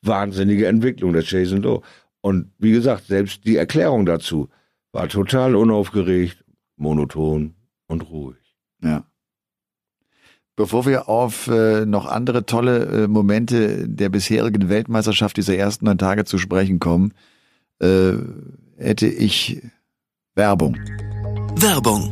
[0.03, 1.83] Wahnsinnige Entwicklung der Jason Lowe.
[2.27, 4.49] Und wie gesagt, selbst die Erklärung dazu
[4.91, 6.45] war total unaufgeregt,
[6.77, 7.55] monoton
[7.87, 8.57] und ruhig.
[8.83, 9.05] Ja.
[10.57, 15.99] Bevor wir auf äh, noch andere tolle äh, Momente der bisherigen Weltmeisterschaft dieser ersten neun
[15.99, 17.15] Tage zu sprechen kommen,
[17.79, 18.15] äh,
[18.77, 19.63] hätte ich
[20.35, 20.77] Werbung.
[21.55, 22.11] Werbung.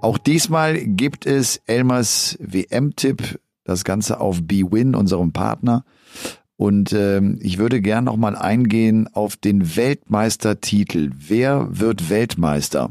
[0.00, 5.84] Auch diesmal gibt es Elmers WM-Tipp, das Ganze auf BWin, unserem Partner.
[6.56, 11.10] Und ähm, ich würde gern noch mal eingehen auf den Weltmeistertitel.
[11.16, 12.90] Wer wird Weltmeister?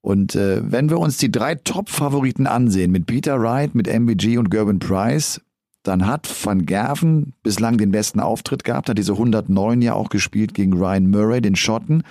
[0.00, 4.50] Und äh, wenn wir uns die drei Top-Favoriten ansehen, mit Peter Wright, mit MBG und
[4.50, 5.40] Gerben Price,
[5.82, 10.52] dann hat Van Gerven bislang den besten Auftritt gehabt, hat diese 109 ja auch gespielt
[10.52, 12.02] gegen Ryan Murray, den Schotten.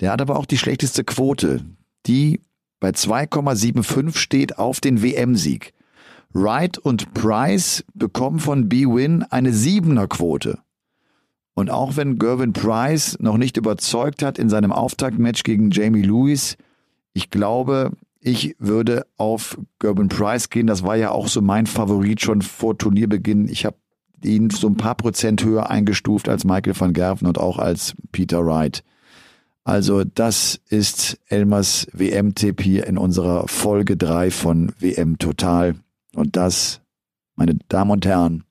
[0.00, 1.64] Der hat aber auch die schlechteste Quote,
[2.06, 2.40] die
[2.80, 5.72] bei 2,75 steht auf den WM-Sieg.
[6.32, 10.58] Wright und Price bekommen von B-Win eine Siebener-Quote.
[11.54, 16.56] Und auch wenn Gervin Price noch nicht überzeugt hat in seinem Auftaktmatch gegen Jamie Lewis,
[17.12, 20.66] ich glaube, ich würde auf Gerben Price gehen.
[20.66, 23.48] Das war ja auch so mein Favorit schon vor Turnierbeginn.
[23.48, 23.76] Ich habe
[24.22, 28.44] ihn so ein paar Prozent höher eingestuft als Michael van Gerven und auch als Peter
[28.44, 28.84] Wright.
[29.64, 35.74] Also das ist Elmers WM-Tipp hier in unserer Folge 3 von WM Total.
[36.14, 36.80] Und das,
[37.36, 38.44] meine Damen und Herren,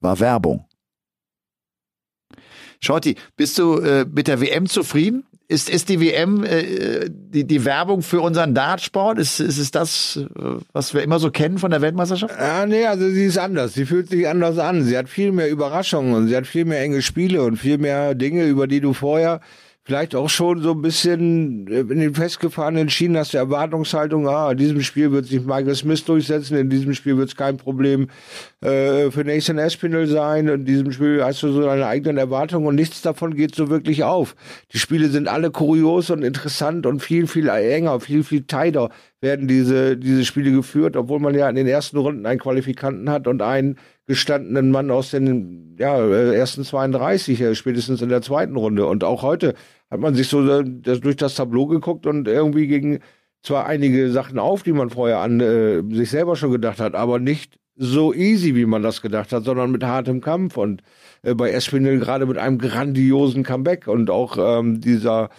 [0.00, 0.64] war Werbung.
[2.80, 5.24] Shorty, bist du äh, mit der WM zufrieden?
[5.50, 9.18] Ist, ist die WM äh, die, die Werbung für unseren Dartsport?
[9.18, 10.20] Ist, ist es das,
[10.72, 12.34] was wir immer so kennen von der Weltmeisterschaft?
[12.38, 13.72] Ja, nee, also sie ist anders.
[13.72, 14.84] Sie fühlt sich anders an.
[14.84, 18.14] Sie hat viel mehr Überraschungen und sie hat viel mehr enge Spiele und viel mehr
[18.14, 19.40] Dinge, über die du vorher
[19.88, 24.50] vielleicht auch schon so ein bisschen äh, in den festgefahrenen Schienen hast du Erwartungshaltung, ah,
[24.50, 28.08] in diesem Spiel wird sich Michael Smith durchsetzen, in diesem Spiel wird es kein Problem
[28.60, 32.74] äh, für Nathan Espinel sein, in diesem Spiel hast du so deine eigenen Erwartungen und
[32.74, 34.36] nichts davon geht so wirklich auf.
[34.74, 39.48] Die Spiele sind alle kurios und interessant und viel, viel enger, viel, viel tighter werden
[39.48, 43.40] diese, diese Spiele geführt, obwohl man ja in den ersten Runden einen Qualifikanten hat und
[43.40, 48.86] einen gestandenen Mann aus den ja, äh, ersten 32, äh, spätestens in der zweiten Runde.
[48.86, 49.54] Und auch heute
[49.90, 53.00] hat man sich so das, durch das Tableau geguckt und irgendwie gegen
[53.42, 57.18] zwar einige Sachen auf, die man vorher an äh, sich selber schon gedacht hat, aber
[57.18, 60.82] nicht so easy, wie man das gedacht hat, sondern mit hartem Kampf und
[61.22, 65.30] äh, bei Espinel gerade mit einem grandiosen Comeback und auch ähm, dieser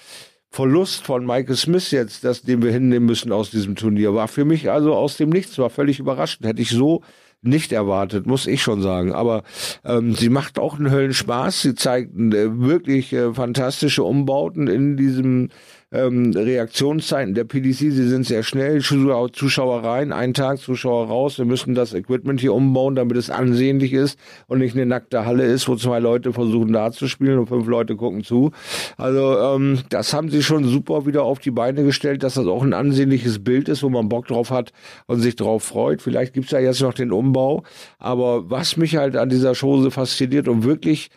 [0.50, 4.46] Verlust von Michael Smith jetzt, das, den wir hinnehmen müssen aus diesem Turnier, war für
[4.46, 6.48] mich also aus dem Nichts, war völlig überraschend.
[6.48, 7.04] Hätte ich so
[7.42, 9.14] nicht erwartet, muss ich schon sagen.
[9.14, 9.44] Aber
[9.86, 11.62] ähm, sie macht auch einen Höllenspaß.
[11.62, 15.50] Sie zeigt äh, wirklich äh, fantastische Umbauten in diesem
[15.92, 21.46] ähm, Reaktionszeiten der PDC, sie sind sehr schnell, Zuschauer rein, ein Tag Zuschauer raus, wir
[21.46, 25.68] müssen das Equipment hier umbauen, damit es ansehnlich ist und nicht eine nackte Halle ist,
[25.68, 28.52] wo zwei Leute versuchen da zu spielen und fünf Leute gucken zu.
[28.98, 32.64] Also ähm, das haben sie schon super wieder auf die Beine gestellt, dass das auch
[32.64, 34.72] ein ansehnliches Bild ist, wo man Bock drauf hat
[35.08, 36.04] und sich drauf freut.
[36.04, 37.29] Vielleicht gibt's ja jetzt noch den Umbau,
[37.98, 41.10] aber was mich halt an dieser Chose fasziniert und wirklich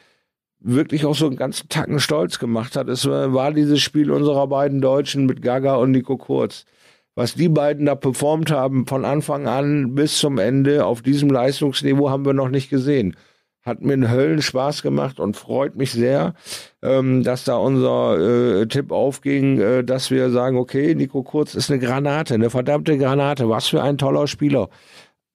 [0.64, 4.80] wirklich auch so einen ganzen Tacken stolz gemacht hat, es war dieses Spiel unserer beiden
[4.80, 6.64] Deutschen mit Gaga und Nico Kurz.
[7.14, 12.08] Was die beiden da performt haben, von Anfang an bis zum Ende, auf diesem Leistungsniveau
[12.08, 13.16] haben wir noch nicht gesehen.
[13.62, 16.34] Hat mir einen Höllenspaß gemacht und freut mich sehr,
[16.82, 21.70] ähm, dass da unser äh, Tipp aufging, äh, dass wir sagen, okay, Nico Kurz ist
[21.70, 24.68] eine Granate, eine verdammte Granate, was für ein toller Spieler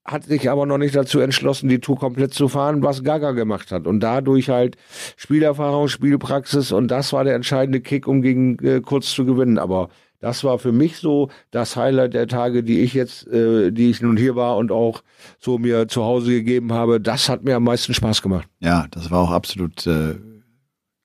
[0.07, 3.71] hat sich aber noch nicht dazu entschlossen, die Tour komplett zu fahren, was Gaga gemacht
[3.71, 3.85] hat.
[3.85, 4.77] Und dadurch halt
[5.17, 9.57] Spielerfahrung, Spielpraxis und das war der entscheidende Kick, um gegen äh, Kurz zu gewinnen.
[9.57, 9.89] Aber
[10.19, 14.01] das war für mich so das Highlight der Tage, die ich jetzt, äh, die ich
[14.01, 15.03] nun hier war und auch
[15.39, 17.01] so mir zu Hause gegeben habe.
[17.01, 18.47] Das hat mir am meisten Spaß gemacht.
[18.59, 20.15] Ja, das war auch absolut äh,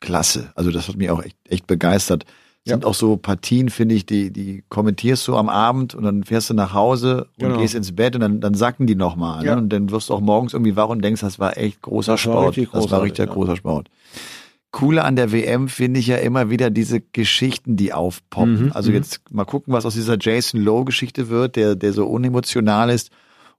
[0.00, 0.52] klasse.
[0.54, 2.24] Also das hat mich auch echt, echt begeistert
[2.64, 6.50] sind auch so Partien, finde ich, die, die kommentierst du am Abend und dann fährst
[6.50, 7.58] du nach Hause und genau.
[7.58, 9.40] gehst ins Bett und dann, dann sacken die nochmal.
[9.40, 9.46] Ne?
[9.46, 9.56] Ja.
[9.56, 12.20] Und dann wirst du auch morgens irgendwie wach und denkst, das war echt großer das
[12.20, 12.56] Sport.
[12.56, 13.32] das war richtig ja.
[13.32, 13.88] großer Sport.
[14.70, 18.66] Coole an der WM finde ich ja immer wieder diese Geschichten, die aufpoppen.
[18.66, 18.96] Mhm, also mhm.
[18.96, 23.10] jetzt mal gucken, was aus dieser Jason Lowe Geschichte wird, der, der so unemotional ist.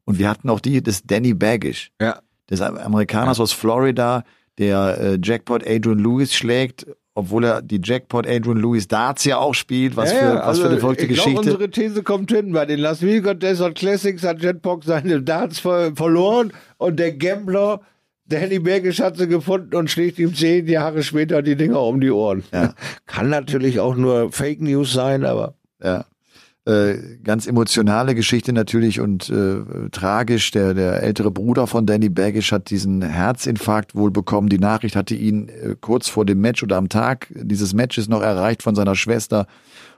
[0.05, 1.91] Und wir hatten auch die des Danny Baggish.
[2.01, 2.19] Ja.
[2.49, 3.43] Des Amerikaners ja.
[3.43, 4.23] aus Florida,
[4.57, 9.53] der äh, Jackpot Adrian Lewis schlägt obwohl er die Jackpot Adrian Lewis Darts ja auch
[9.53, 11.39] spielt, was, ja, für, was also für eine verrückte ich Geschichte.
[11.39, 12.53] unsere These kommt hin.
[12.53, 17.81] Bei den Las Vegas Desert Classics hat Jetpot seine Darts ver verloren und der Gambler
[18.25, 22.11] Danny Bergisch hat sie gefunden und schlägt ihm zehn Jahre später die Dinger um die
[22.11, 22.43] Ohren.
[22.51, 22.73] Ja.
[23.05, 25.55] Kann natürlich auch nur Fake News sein, aber.
[25.83, 26.05] Ja.
[26.65, 30.51] Äh, ganz emotionale Geschichte natürlich und äh, tragisch.
[30.51, 34.47] Der, der ältere Bruder von Danny Baggish hat diesen Herzinfarkt wohl bekommen.
[34.47, 38.21] Die Nachricht hatte ihn äh, kurz vor dem Match oder am Tag dieses Matches noch
[38.21, 39.47] erreicht von seiner Schwester.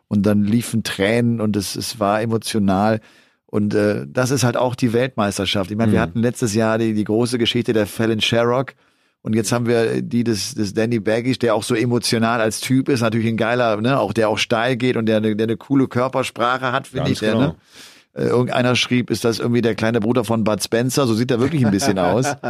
[0.07, 2.99] Und dann liefen Tränen und es, es war emotional.
[3.45, 5.69] Und äh, das ist halt auch die Weltmeisterschaft.
[5.69, 5.93] Ich meine, mhm.
[5.93, 8.73] wir hatten letztes Jahr die, die große Geschichte der Fallon Sherrock
[9.25, 12.89] und jetzt haben wir die des, des Danny Baggish, der auch so emotional als Typ
[12.89, 15.87] ist, natürlich ein geiler, ne, auch der auch steil geht und der, der eine coole
[15.87, 17.21] Körpersprache hat, finde ich.
[17.21, 17.55] Der, ne?
[18.13, 18.27] Genau.
[18.27, 21.39] Äh, irgendeiner schrieb, ist das irgendwie der kleine Bruder von Bud Spencer, so sieht er
[21.39, 22.35] wirklich ein bisschen aus.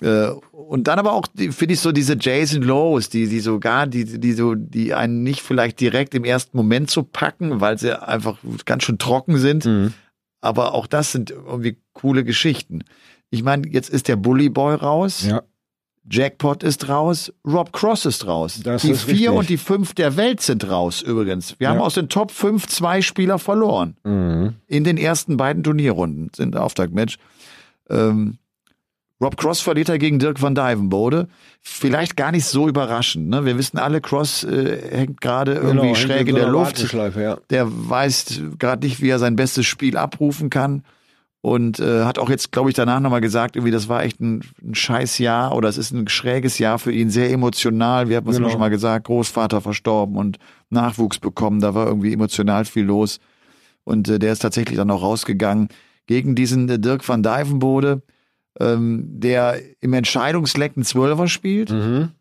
[0.00, 4.18] Äh, und dann aber auch, finde ich so diese Jason Lowe's, die, die sogar, die,
[4.18, 8.38] die so, die einen nicht vielleicht direkt im ersten Moment so packen, weil sie einfach
[8.64, 9.66] ganz schön trocken sind.
[9.66, 9.94] Mhm.
[10.40, 12.82] Aber auch das sind irgendwie coole Geschichten.
[13.30, 15.26] Ich meine, jetzt ist der Bully Boy raus.
[15.28, 15.42] Ja.
[16.10, 18.60] Jackpot ist raus, Rob Cross ist raus.
[18.62, 19.30] Das die ist vier richtig.
[19.30, 21.58] und die fünf der Welt sind raus übrigens.
[21.58, 21.70] Wir ja.
[21.70, 23.96] haben aus den Top fünf zwei Spieler verloren.
[24.04, 24.54] Mhm.
[24.66, 27.16] In den ersten beiden Turnierrunden sind Auftaktmatch.
[27.88, 28.38] Ähm,
[29.20, 31.28] Rob Cross verliert er gegen Dirk van Dijvenbode.
[31.62, 33.30] Vielleicht gar nicht so überraschend.
[33.30, 33.46] Ne?
[33.46, 36.92] Wir wissen alle, Cross äh, hängt gerade genau, irgendwie schräg in, in der Luft.
[36.92, 37.38] Ja.
[37.48, 40.84] Der weiß gerade nicht, wie er sein bestes Spiel abrufen kann.
[41.44, 44.42] Und äh, hat auch jetzt, glaube ich, danach nochmal gesagt, irgendwie, das war echt ein,
[44.62, 48.08] ein scheiß Jahr oder es ist ein schräges Jahr für ihn, sehr emotional.
[48.08, 48.48] Wir haben es genau.
[48.48, 50.38] schon mal gesagt, Großvater verstorben und
[50.70, 53.20] Nachwuchs bekommen, da war irgendwie emotional viel los.
[53.84, 55.68] Und äh, der ist tatsächlich dann auch rausgegangen
[56.06, 58.00] gegen diesen äh, Dirk van Dijvenbode,
[58.58, 62.12] ähm, der im Entscheidungsleck einen Zwölfer spielt, mhm.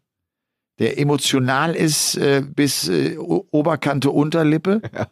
[0.80, 4.82] der emotional ist äh, bis äh, Oberkante Unterlippe.
[4.94, 5.08] Ja.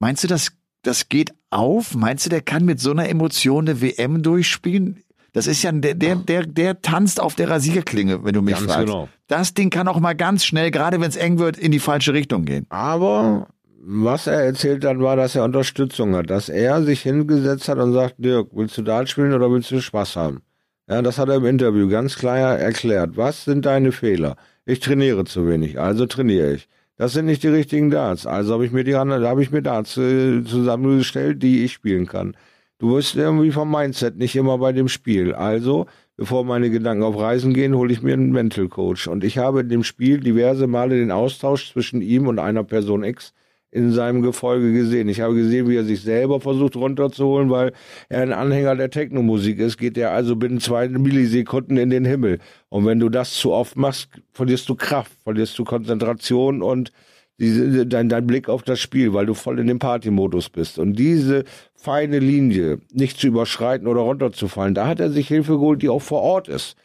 [0.00, 0.50] Meinst du, das,
[0.82, 1.94] das geht auf?
[1.94, 5.02] Meinst du, der kann mit so einer Emotion eine WM durchspielen?
[5.32, 8.66] Das ist ja der, der, der, der tanzt auf der Rasierklinge, wenn du mich ganz
[8.66, 8.86] fragst.
[8.86, 9.08] Genau.
[9.26, 12.12] Das Ding kann auch mal ganz schnell, gerade wenn es eng wird, in die falsche
[12.14, 12.66] Richtung gehen.
[12.70, 13.46] Aber
[13.80, 17.92] was er erzählt dann war, dass er Unterstützung hat, dass er sich hingesetzt hat und
[17.92, 20.42] sagt, Dirk, willst du Dart spielen oder willst du Spaß haben?
[20.88, 23.16] Ja, das hat er im Interview ganz klar erklärt.
[23.16, 24.36] Was sind deine Fehler?
[24.64, 26.68] Ich trainiere zu wenig, also trainiere ich.
[26.98, 28.26] Das sind nicht die richtigen Darts.
[28.26, 32.06] Also habe ich mir die da habe ich mir Darts äh, zusammengestellt, die ich spielen
[32.06, 32.36] kann.
[32.78, 35.32] Du wirst irgendwie vom Mindset nicht immer bei dem Spiel.
[35.32, 39.06] Also, bevor meine Gedanken auf Reisen gehen, hole ich mir einen Mental Coach.
[39.08, 43.04] Und ich habe in dem Spiel diverse Male den Austausch zwischen ihm und einer Person
[43.04, 43.32] X
[43.70, 45.08] in seinem Gefolge gesehen.
[45.08, 47.72] Ich habe gesehen, wie er sich selber versucht runterzuholen, weil
[48.08, 52.38] er ein Anhänger der Technomusik ist, geht er also binnen zwei Millisekunden in den Himmel.
[52.70, 56.92] Und wenn du das zu oft machst, verlierst du Kraft, verlierst du Konzentration und
[57.38, 60.78] diese, dein, dein Blick auf das Spiel, weil du voll in dem Partymodus bist.
[60.78, 65.82] Und diese feine Linie nicht zu überschreiten oder runterzufallen, da hat er sich Hilfe geholt,
[65.82, 66.76] die auch vor Ort ist.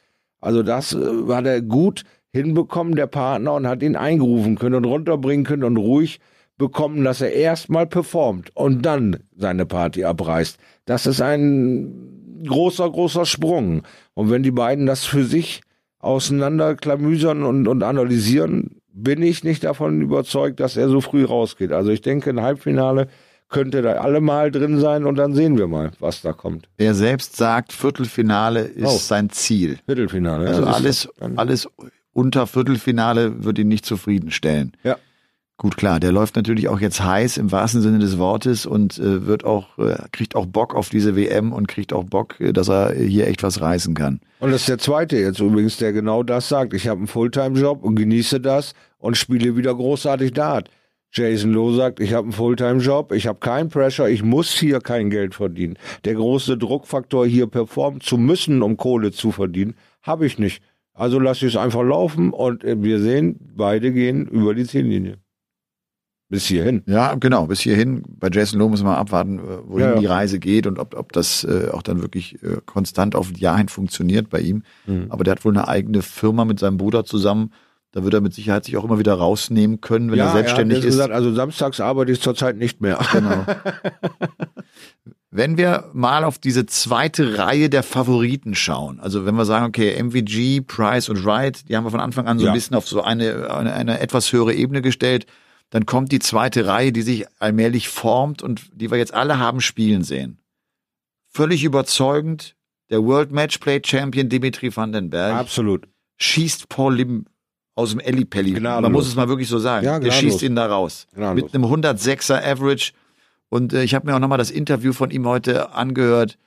[0.41, 4.86] Also das äh, hat er gut hinbekommen, der Partner, und hat ihn eingerufen können und
[4.86, 6.19] runterbringen können und ruhig
[6.58, 10.58] bekommen, dass er erstmal performt und dann seine Party abreißt.
[10.86, 13.84] Das ist ein großer, großer Sprung.
[14.13, 15.62] Und wenn die beiden das für sich
[16.00, 21.72] auseinanderklamüsern und, und analysieren, bin ich nicht davon überzeugt, dass er so früh rausgeht.
[21.72, 23.08] Also ich denke, ein Halbfinale
[23.50, 26.68] könnte da alle mal drin sein und dann sehen wir mal, was da kommt.
[26.78, 28.98] Er selbst sagt, Viertelfinale ist oh.
[28.98, 29.78] sein Ziel.
[29.86, 30.48] Viertelfinale.
[30.48, 31.68] Also alles, alles
[32.13, 34.74] unter Viertelfinale wird ihn nicht zufriedenstellen.
[34.84, 34.98] Ja.
[35.58, 39.28] Gut, klar, der läuft natürlich auch jetzt heiß im wahrsten Sinne des Wortes und äh,
[39.28, 42.70] wird auch, äh, kriegt auch Bock auf diese WM und kriegt auch Bock, äh, dass
[42.70, 44.20] er hier echt was reißen kann.
[44.39, 46.74] Und das ist der zweite jetzt übrigens, der genau das sagt.
[46.74, 50.70] Ich habe einen Fulltime-Job und genieße das und spiele wieder großartig Dart.
[51.12, 55.12] Jason Lowe sagt, ich habe einen Fulltime-Job, ich habe keinen Pressure, ich muss hier kein
[55.12, 55.78] Geld verdienen.
[56.04, 60.63] Der große Druckfaktor hier performen zu müssen, um Kohle zu verdienen, habe ich nicht.
[60.96, 65.23] Also lasse ich es einfach laufen und äh, wir sehen, beide gehen über die Ziellinie.
[66.34, 66.82] Bis hierhin.
[66.88, 68.02] Ja, genau, bis hierhin.
[68.08, 70.00] Bei Jason Lowe muss man abwarten, äh, wohin ja, ja.
[70.00, 73.36] die Reise geht und ob, ob das äh, auch dann wirklich äh, konstant auf ein
[73.36, 74.63] Jahr hin funktioniert bei ihm.
[74.88, 75.06] Mhm.
[75.10, 77.52] Aber der hat wohl eine eigene Firma mit seinem Bruder zusammen.
[77.91, 80.80] Da wird er mit Sicherheit sich auch immer wieder rausnehmen können, wenn ja, er selbstständig
[80.80, 80.96] er ist.
[80.96, 82.98] Gesagt, also samstags arbeite ich zurzeit nicht mehr.
[83.12, 83.46] Genau.
[85.30, 90.02] wenn wir mal auf diese zweite Reihe der Favoriten schauen, also wenn wir sagen, okay,
[90.02, 93.04] MVG, Price und Wright, die haben wir von Anfang an so ein bisschen auf so
[93.04, 95.28] eine, eine, eine etwas höhere Ebene gestellt.
[95.74, 99.60] Dann kommt die zweite Reihe, die sich allmählich formt und die wir jetzt alle haben
[99.60, 100.38] spielen sehen.
[101.32, 102.56] Völlig überzeugend,
[102.92, 105.34] der World Matchplay Champion Dimitri Vandenberg.
[105.34, 105.88] Absolut.
[106.18, 107.26] Schießt Paul Lim
[107.74, 108.60] aus dem Ellipelli.
[108.60, 109.84] Man muss es mal wirklich so sagen.
[109.84, 111.08] Ja, der schießt ihn da raus.
[111.16, 111.52] Gnadenlos.
[111.52, 112.94] Mit einem 106er Average.
[113.50, 116.38] Und äh, ich habe mir auch nochmal das Interview von ihm heute angehört.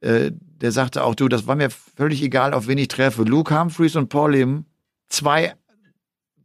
[0.00, 3.24] Äh, der sagte auch, du, das war mir völlig egal, auf wen ich treffe.
[3.24, 4.64] Luke Humphreys und Paul Lim,
[5.10, 5.54] zwei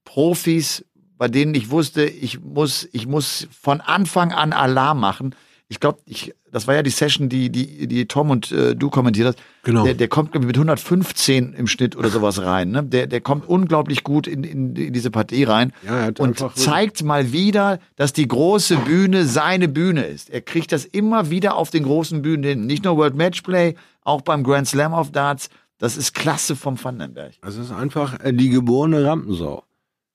[0.04, 0.84] Profis,
[1.18, 5.36] bei denen ich wusste, ich muss, ich muss von Anfang an Alarm machen.
[5.68, 8.92] Ich glaube, ich, das war ja die Session, die, die, die Tom und äh, du
[8.92, 9.40] kommentiert hast.
[9.64, 9.84] Genau.
[9.84, 12.70] Der, der kommt mit 115 im Schnitt oder sowas rein.
[12.70, 12.84] Ne?
[12.84, 17.32] Der, der kommt unglaublich gut in, in, in diese Partie rein ja, und zeigt mal
[17.32, 20.30] wieder, dass die große Bühne seine Bühne ist.
[20.30, 22.66] Er kriegt das immer wieder auf den großen Bühnen hin.
[22.68, 25.50] Nicht nur World Matchplay, auch beim Grand Slam of Darts.
[25.80, 27.34] Das ist klasse vom Vandenberg.
[27.42, 29.64] Das ist einfach äh, die geborene Rampensau.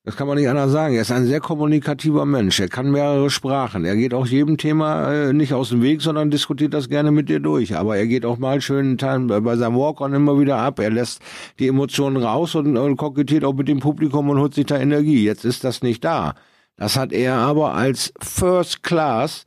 [0.03, 0.95] Das kann man nicht anders sagen.
[0.95, 2.59] Er ist ein sehr kommunikativer Mensch.
[2.59, 3.85] Er kann mehrere Sprachen.
[3.85, 7.29] Er geht auch jedem Thema äh, nicht aus dem Weg, sondern diskutiert das gerne mit
[7.29, 7.77] dir durch.
[7.77, 10.79] Aber er geht auch mal schön bei seinem Walk-on immer wieder ab.
[10.79, 11.21] Er lässt
[11.59, 15.23] die Emotionen raus und, und kokettiert auch mit dem Publikum und holt sich da Energie.
[15.23, 16.35] Jetzt ist das nicht da.
[16.79, 19.45] Das hat er aber als First Class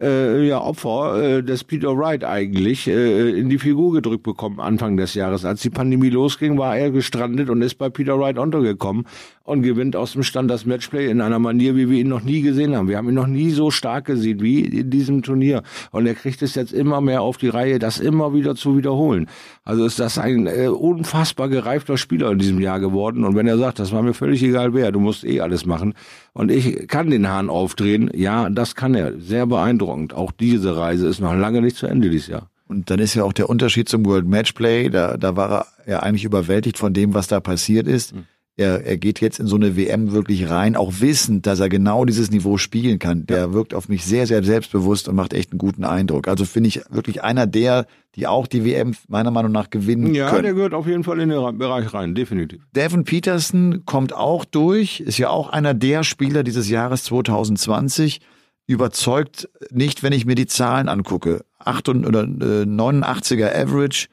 [0.00, 4.96] äh, ja, Opfer äh, des Peter Wright eigentlich äh, in die Figur gedrückt bekommen Anfang
[4.96, 5.44] des Jahres.
[5.44, 9.06] Als die Pandemie losging, war er gestrandet und ist bei Peter Wright untergekommen.
[9.46, 12.42] und gewinnt aus dem Stand das Matchplay in einer Manier, wie wir ihn noch nie
[12.42, 12.88] gesehen haben.
[12.88, 15.62] Wir haben ihn noch nie so stark gesehen wie in diesem Turnier.
[15.92, 19.28] Und er kriegt es jetzt immer mehr auf die Reihe, das immer wieder zu wiederholen.
[19.64, 23.24] Also ist das ein äh, unfassbar gereifter Spieler in diesem Jahr geworden.
[23.24, 25.94] Und wenn er sagt, das war mir völlig egal wer, du musst eh alles machen.
[26.36, 28.10] Und ich kann den Hahn aufdrehen.
[28.14, 29.18] Ja, das kann er.
[29.18, 30.12] Sehr beeindruckend.
[30.12, 32.50] Auch diese Reise ist noch lange nicht zu Ende dieses Jahr.
[32.68, 34.90] Und dann ist ja auch der Unterschied zum World Matchplay.
[34.90, 38.14] Da, da war er ja eigentlich überwältigt von dem, was da passiert ist.
[38.14, 38.26] Mhm.
[38.58, 42.06] Er, er geht jetzt in so eine WM wirklich rein, auch wissend, dass er genau
[42.06, 43.26] dieses Niveau spielen kann.
[43.26, 43.52] Der ja.
[43.52, 46.26] wirkt auf mich sehr, sehr selbstbewusst und macht echt einen guten Eindruck.
[46.26, 50.30] Also finde ich wirklich einer der, die auch die WM meiner Meinung nach gewinnen ja,
[50.30, 50.36] können.
[50.36, 52.62] Ja, der gehört auf jeden Fall in den Bereich rein, definitiv.
[52.74, 58.20] Devin Peterson kommt auch durch, ist ja auch einer der Spieler dieses Jahres 2020
[58.66, 61.44] überzeugt nicht, wenn ich mir die Zahlen angucke.
[61.58, 64.06] 8 oder äh, 89er Average,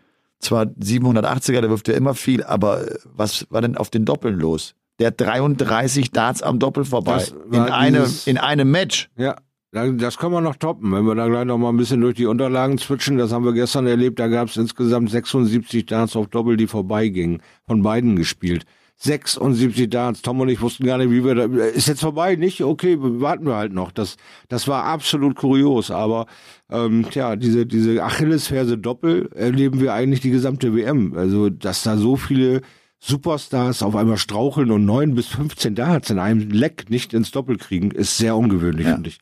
[0.44, 4.40] zwar 780er, der wirft ja immer viel, aber äh, was war denn auf den Doppeln
[4.40, 4.76] los?
[5.00, 7.26] Der hat 33 Darts am Doppel vorbei.
[7.52, 9.10] In, eine, in einem Match.
[9.18, 9.38] Ja,
[9.72, 12.28] das können wir noch toppen, wenn wir da gleich noch mal ein bisschen durch die
[12.28, 13.18] Unterlagen switchen.
[13.18, 14.20] Das haben wir gestern erlebt.
[14.20, 17.42] Da gab es insgesamt 76 Darts auf Doppel, die vorbeigingen.
[17.66, 18.66] Von beiden gespielt.
[19.04, 20.22] 76 Darts.
[20.22, 22.62] Tom und ich wussten gar nicht, wie wir da, ist jetzt vorbei, nicht?
[22.64, 23.92] Okay, warten wir halt noch.
[23.92, 24.16] Das,
[24.48, 26.26] das war absolut kurios, aber,
[26.70, 31.14] ähm, tja, diese, diese Achillesferse Doppel erleben wir eigentlich die gesamte WM.
[31.18, 32.62] Also, dass da so viele
[33.00, 37.58] Superstars auf einmal straucheln und neun bis 15 Darts in einem Leck nicht ins Doppel
[37.58, 38.94] kriegen, ist sehr ungewöhnlich, ja.
[38.94, 39.20] finde ich.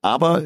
[0.00, 0.42] Aber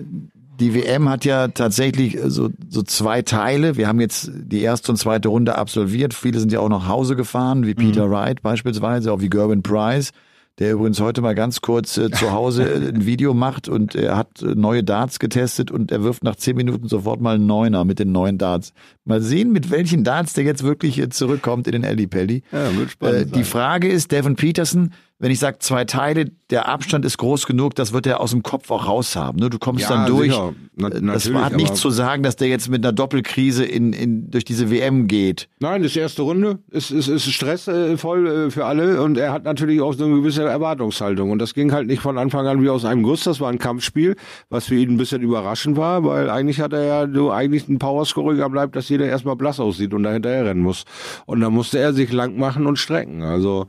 [0.58, 3.76] die WM hat ja tatsächlich äh, so, so zwei Teile.
[3.76, 6.14] Wir haben jetzt die erste und zweite Runde absolviert.
[6.14, 8.10] Viele sind ja auch nach Hause gefahren, wie Peter mhm.
[8.12, 10.12] Wright beispielsweise, auch wie Gerwin Price,
[10.58, 14.16] der übrigens heute mal ganz kurz äh, zu Hause äh, ein Video macht und er
[14.16, 17.84] hat äh, neue Darts getestet und er wirft nach zehn Minuten sofort mal einen Neuner
[17.84, 18.72] mit den neuen Darts.
[19.04, 22.42] Mal sehen, mit welchen Darts der jetzt wirklich äh, zurückkommt in den Ellie Pelli.
[22.52, 26.68] Ja, wird spannend äh, die Frage ist, Devin Peterson, wenn ich sage zwei Teile, der
[26.68, 29.38] Abstand ist groß genug, das wird er aus dem Kopf auch raus haben.
[29.38, 29.48] Ne?
[29.48, 30.38] Du kommst ja, dann durch.
[30.76, 34.44] Na, das hat nichts zu sagen, dass der jetzt mit einer Doppelkrise in, in, durch
[34.44, 35.48] diese WM geht.
[35.58, 36.58] Nein, das ist die erste Runde.
[36.70, 40.44] Es ist, ist stressvoll äh, für alle und er hat natürlich auch so eine gewisse
[40.44, 41.30] Erwartungshaltung.
[41.30, 43.24] Und das ging halt nicht von Anfang an wie aus einem Guss.
[43.24, 44.16] Das war ein Kampfspiel,
[44.50, 47.78] was für ihn ein bisschen überraschend war, weil eigentlich hat er ja nur eigentlich ein
[47.78, 50.84] Powerscoriger bleibt, dass jeder erstmal blass aussieht und da hinterher rennen muss.
[51.24, 53.22] Und da musste er sich lang machen und strecken.
[53.22, 53.66] Also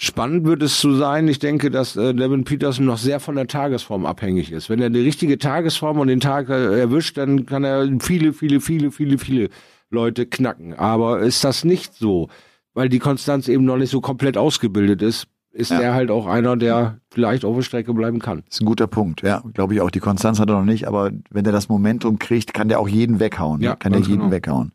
[0.00, 1.26] Spannend wird es zu sein.
[1.26, 4.70] Ich denke, dass äh, Devin Peterson noch sehr von der Tagesform abhängig ist.
[4.70, 8.60] Wenn er die richtige Tagesform und den Tag äh, erwischt, dann kann er viele, viele,
[8.60, 9.48] viele, viele, viele
[9.90, 10.72] Leute knacken.
[10.74, 12.28] Aber ist das nicht so,
[12.74, 15.80] weil die Konstanz eben noch nicht so komplett ausgebildet ist, ist ja.
[15.80, 18.44] er halt auch einer, der vielleicht auf der Strecke bleiben kann.
[18.46, 19.90] Das ist ein guter Punkt, ja, glaube ich auch.
[19.90, 22.88] Die Konstanz hat er noch nicht, aber wenn er das Momentum kriegt, kann der auch
[22.88, 23.60] jeden weghauen.
[23.62, 24.30] Ja, kann der jeden genau.
[24.30, 24.70] weghauen.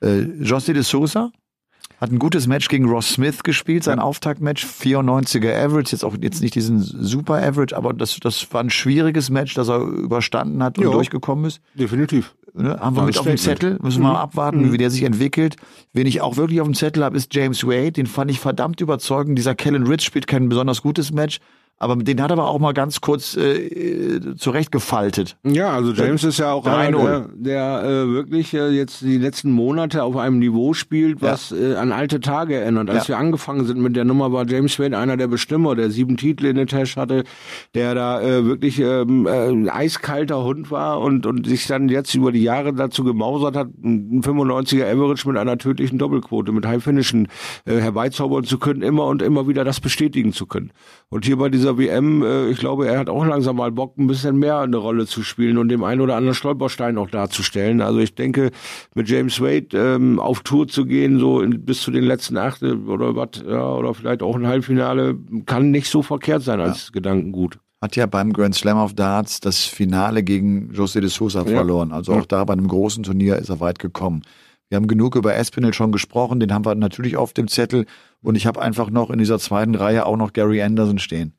[0.00, 1.30] Äh, José de Sousa,
[2.00, 3.98] hat ein gutes Match gegen Ross Smith gespielt, sein.
[3.98, 8.70] Auftaktmatch, 94er Average, jetzt auch jetzt nicht diesen super Average, aber das, das war ein
[8.70, 11.60] schwieriges Match, das er überstanden hat und jo, durchgekommen ist.
[11.74, 12.34] Definitiv.
[12.54, 14.14] Ne, haben wir mit auf dem Zettel, müssen wir mhm.
[14.14, 14.72] mal abwarten, mhm.
[14.72, 15.56] wie der sich entwickelt.
[15.92, 18.80] Wen ich auch wirklich auf dem Zettel habe, ist James Wade, den fand ich verdammt
[18.80, 19.38] überzeugend.
[19.38, 21.38] Dieser Kellen Ritz spielt kein besonders gutes Match,
[21.78, 25.36] aber den hat er aber auch mal ganz kurz äh, zurechtgefaltet.
[25.44, 29.50] Ja, also James ist ja auch einer, der, der äh, wirklich äh, jetzt die letzten
[29.50, 31.56] Monate auf einem Niveau spielt, was ja.
[31.56, 32.88] äh, an alte Tage erinnert.
[32.88, 33.14] Als ja.
[33.14, 36.46] wir angefangen sind mit der Nummer, war James Wade einer der Bestimmer, der sieben Titel
[36.46, 37.24] in der Tasche hatte,
[37.74, 42.14] der da äh, wirklich ähm, äh, ein eiskalter Hund war und, und sich dann jetzt
[42.14, 46.82] über die Jahre dazu gemausert hat, ein 95er Average mit einer tödlichen Doppelquote, mit High
[46.82, 47.28] Finishen
[47.66, 50.72] äh, herbeizaubern zu können, immer und immer wieder das bestätigen zu können.
[51.10, 53.98] Und hier bei dieser dieser WM, äh, ich glaube, er hat auch langsam mal Bock,
[53.98, 57.80] ein bisschen mehr eine Rolle zu spielen und dem einen oder anderen Stolperstein auch darzustellen.
[57.80, 58.50] Also ich denke,
[58.94, 62.78] mit James Wade ähm, auf Tour zu gehen, so in, bis zu den letzten Achte
[62.86, 66.92] oder was, ja, oder vielleicht auch ein Halbfinale, kann nicht so verkehrt sein als ja.
[66.92, 71.46] Gedankengut hat ja beim Grand Slam of Darts das Finale gegen José de Sousa ja.
[71.46, 71.92] verloren.
[71.92, 74.22] Also auch da bei einem großen Turnier ist er weit gekommen.
[74.70, 77.84] Wir haben genug über Espinel schon gesprochen, den haben wir natürlich auf dem Zettel.
[78.22, 81.35] Und ich habe einfach noch in dieser zweiten Reihe auch noch Gary Anderson stehen.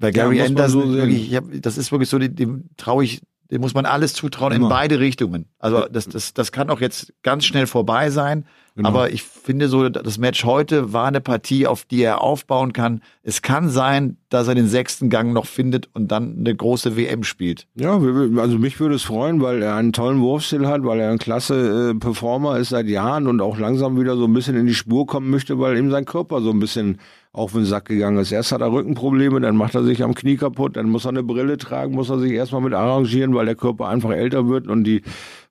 [0.00, 3.04] Bei Gary ja, Anderson, so wirklich, ich hab, das ist wirklich so, dem, dem traue
[3.04, 4.66] ich, dem muss man alles zutrauen Immer.
[4.66, 5.44] in beide Richtungen.
[5.58, 8.46] Also das, das, das kann auch jetzt ganz schnell vorbei sein.
[8.76, 8.88] Genau.
[8.88, 13.02] Aber ich finde so, das Match heute war eine Partie, auf die er aufbauen kann.
[13.22, 17.24] Es kann sein, dass er den sechsten Gang noch findet und dann eine große WM
[17.24, 17.66] spielt.
[17.74, 18.00] Ja,
[18.38, 21.90] also mich würde es freuen, weil er einen tollen Wurfstil hat, weil er ein klasse
[21.90, 25.06] äh, Performer ist seit Jahren und auch langsam wieder so ein bisschen in die Spur
[25.06, 27.00] kommen möchte, weil ihm sein Körper so ein bisschen
[27.32, 28.32] auf den Sack gegangen ist.
[28.32, 31.22] Erst hat er Rückenprobleme, dann macht er sich am Knie kaputt, dann muss er eine
[31.22, 34.82] Brille tragen, muss er sich erstmal mit arrangieren, weil der Körper einfach älter wird und
[34.82, 35.02] die,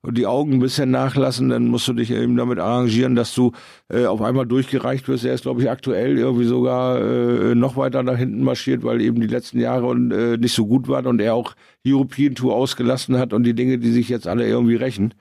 [0.02, 1.48] und die Augen ein bisschen nachlassen.
[1.48, 3.52] Dann musst du dich eben damit arrangieren, dass du
[3.88, 5.24] äh, auf einmal durchgereicht wirst.
[5.24, 9.18] Er ist, glaube ich, aktuell irgendwie sogar äh, noch weiter nach hinten marschiert, weil eben
[9.22, 11.54] die letzten Jahre und, äh, nicht so gut waren und er auch
[11.86, 15.14] European Tour ausgelassen hat und die Dinge, die sich jetzt alle irgendwie rächen.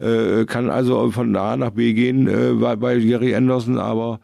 [0.00, 4.18] Äh, kann also von A nach B gehen äh, bei, bei Gary Anderson, aber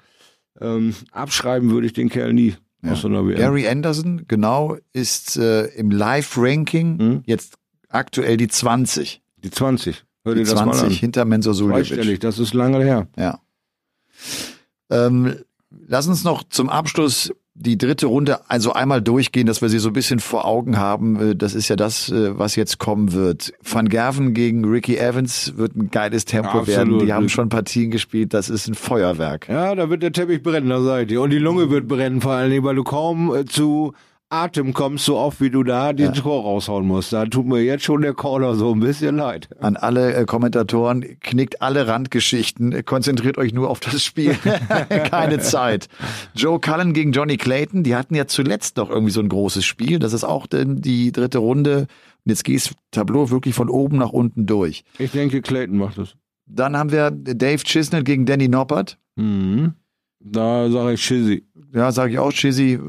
[0.60, 2.56] ähm, abschreiben würde ich den Kerl nie.
[2.82, 2.92] Ja.
[2.92, 3.36] Aus so einer WM.
[3.36, 7.22] Gary Anderson, genau, ist äh, im Live-Ranking hm?
[7.26, 7.54] jetzt
[7.88, 9.22] aktuell die 20.
[9.38, 10.04] Die 20.
[10.24, 12.20] Hör dir die 20 hinter Mensur Suljevic.
[12.20, 13.08] das ist lange her.
[13.16, 13.40] Ja.
[14.90, 15.36] Ähm,
[15.70, 19.88] lass uns noch zum Abschluss die dritte Runde also einmal durchgehen, dass wir sie so
[19.88, 21.30] ein bisschen vor Augen haben.
[21.30, 23.52] Äh, das ist ja das, äh, was jetzt kommen wird.
[23.62, 26.98] Van Gerven gegen Ricky Evans wird ein geiles Tempo ja, werden.
[26.98, 28.34] Die haben schon Partien gespielt.
[28.34, 29.48] Das ist ein Feuerwerk.
[29.48, 31.20] Ja, da wird der Teppich brennen, da seid ihr.
[31.20, 33.94] Und die Lunge wird brennen, vor allem, weil du kaum äh, zu
[34.28, 36.12] Atem kommst, so oft wie du da den ja.
[36.12, 37.12] Tor raushauen musst.
[37.12, 39.48] Da tut mir jetzt schon der Caller so ein bisschen leid.
[39.60, 44.34] An alle äh, Kommentatoren, knickt alle Randgeschichten, konzentriert euch nur auf das Spiel.
[45.10, 45.88] Keine Zeit.
[46.34, 50.00] Joe Cullen gegen Johnny Clayton, die hatten ja zuletzt noch irgendwie so ein großes Spiel.
[50.00, 51.86] Das ist auch denn die dritte Runde.
[52.24, 54.82] Und jetzt gehst Tableau wirklich von oben nach unten durch.
[54.98, 56.16] Ich denke, Clayton macht das.
[56.46, 58.98] Dann haben wir Dave Chisnell gegen Danny Noppert.
[59.14, 59.74] Mhm.
[60.18, 61.44] Da sage ich Chizzy.
[61.72, 62.80] Ja, sage ich auch Chizzy.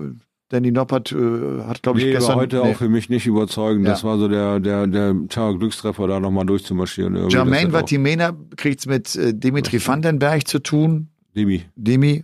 [0.49, 2.35] Danny Noppert äh, hat, glaube ich, nee, gestern...
[2.35, 2.71] heute nee.
[2.71, 3.85] auch für mich nicht überzeugend.
[3.85, 3.91] Ja.
[3.91, 7.29] Das war so der, der, der tja, Glückstreffer, da nochmal durchzumarschieren.
[7.29, 11.09] Jermaine Vatimena kriegt's mit äh, Dimitri Vandenberg zu tun.
[11.35, 11.63] Demi.
[11.75, 12.23] Demi.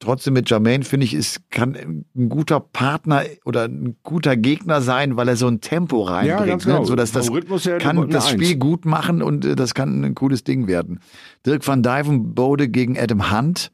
[0.00, 5.16] Trotzdem mit Jermaine, finde ich, ist, kann ein guter Partner oder ein guter Gegner sein,
[5.16, 6.40] weil er so ein Tempo reinbringt.
[6.40, 6.74] Ja, ganz ne?
[6.74, 6.84] genau.
[6.84, 7.30] so dass das
[7.64, 8.60] ja kann das Spiel Eins.
[8.60, 11.00] gut machen und äh, das kann ein cooles Ding werden.
[11.46, 13.72] Dirk van Dijvenbode gegen Adam Hunt.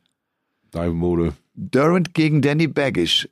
[0.72, 1.32] Dijvenbode.
[1.55, 3.28] Durant gegen Danny Baggish.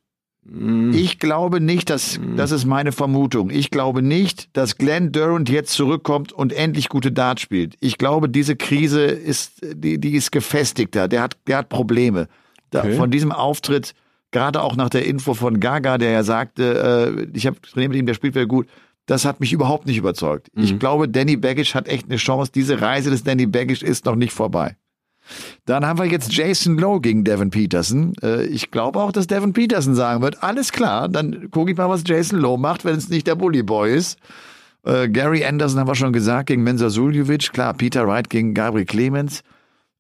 [0.51, 0.93] Mhm.
[0.95, 2.37] Ich glaube nicht, dass, mhm.
[2.37, 3.51] das ist meine Vermutung.
[3.51, 7.75] Ich glaube nicht, dass Glenn Durant jetzt zurückkommt und endlich gute Dart spielt.
[7.81, 11.09] Ich glaube, diese Krise ist, die, die ist gefestigter.
[11.09, 12.29] Der hat, der hat Probleme.
[12.71, 12.95] Da, okay.
[12.95, 13.95] Von diesem Auftritt,
[14.31, 17.99] gerade auch nach der Info von Gaga, der ja sagte, äh, ich habe trainiert mit
[17.99, 18.67] ihm, der spielt wieder gut.
[19.07, 20.49] Das hat mich überhaupt nicht überzeugt.
[20.55, 20.65] Mhm.
[20.65, 22.53] Ich glaube, Danny Baggage hat echt eine Chance.
[22.55, 24.77] Diese Reise des Danny Baggage ist noch nicht vorbei.
[25.65, 28.15] Dann haben wir jetzt Jason Lowe gegen Devin Peterson.
[28.23, 31.89] Äh, ich glaube auch, dass Devin Peterson sagen wird, alles klar, dann gucke ich mal,
[31.89, 34.19] was Jason Lowe macht, wenn es nicht der Bully Boy ist.
[34.85, 37.53] Äh, Gary Anderson haben wir schon gesagt, gegen Mensa Suljovic.
[37.53, 39.43] Klar, Peter Wright gegen Gabriel Clemens.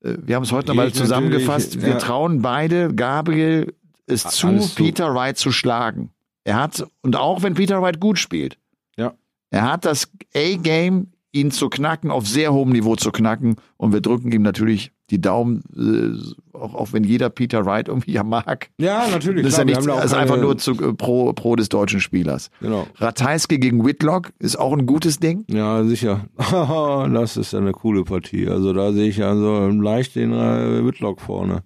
[0.02, 1.82] Äh, wir haben es heute nochmal zusammengefasst.
[1.82, 1.98] Wir ja.
[1.98, 3.74] trauen beide Gabriel
[4.06, 6.10] es zu, Peter Wright zu schlagen.
[6.44, 8.58] Er hat, und auch wenn Peter Wright gut spielt,
[8.96, 9.12] ja.
[9.50, 13.56] er hat das A-Game, ihn zu knacken, auf sehr hohem Niveau zu knacken.
[13.76, 18.12] Und wir drücken ihm natürlich die Daumen, äh, auch, auch wenn jeder Peter Wright irgendwie
[18.12, 18.70] ja mag.
[18.78, 19.42] Ja, natürlich.
[19.42, 22.50] Das ist ja nicht, das ist einfach nur zu, äh, pro, pro des deutschen Spielers.
[22.60, 22.86] Genau.
[22.96, 25.44] Ratajski gegen Whitlock ist auch ein gutes Ding.
[25.48, 26.26] Ja, sicher.
[27.12, 28.48] das ist ja eine coole Partie.
[28.48, 31.62] Also da sehe ich ja so leicht den äh, Whitlock vorne.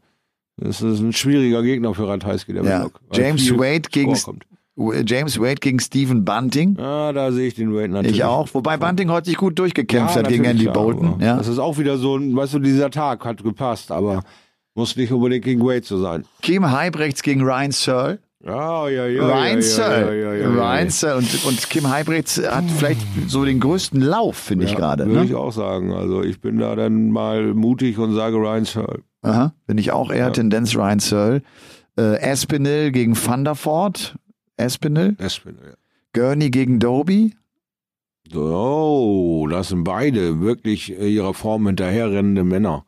[0.57, 2.79] Das ist ein schwieriger Gegner für Ratajski, der ja.
[2.85, 3.01] Whitlock.
[3.13, 4.17] James Wade gegen,
[4.77, 6.79] James Wade gegen Stephen Bunting.
[6.79, 8.17] Ah, da sehe ich den Wade natürlich.
[8.17, 8.49] Ich auch.
[8.55, 11.21] Wobei Bunting heute sich gut durchgekämpft ja, hat gegen Andy Bolton.
[11.21, 11.37] Ja.
[11.37, 14.23] Das ist auch wieder so ein, weißt du, dieser Tag hat gepasst, aber
[14.75, 16.25] muss nicht unbedingt gegen Wade zu sein.
[16.41, 18.19] Kim Heibrechts gegen Ryan Searle.
[18.45, 19.25] Ja, ja, ja.
[19.25, 20.21] Ryan ja, Searle.
[20.21, 21.19] Ja, ja, Ryan Searle.
[21.19, 25.07] Und, und Kim Heibrechts hat vielleicht so den größten Lauf, finde ich gerade.
[25.07, 25.27] Würde ne?
[25.27, 25.93] ich auch sagen.
[25.93, 29.03] Also ich bin da dann mal mutig und sage Ryan Searle.
[29.23, 31.43] Aha, bin ich auch eher Tendenz Ryan Searle.
[31.97, 34.17] Äh, Espinel gegen Thunderford.
[34.57, 35.17] Espinel.
[35.19, 35.75] Espinel, ja.
[36.13, 37.35] Gurney gegen Doby.
[38.35, 42.85] Oh, das sind beide wirklich äh, ihrer Form hinterherrennende Männer.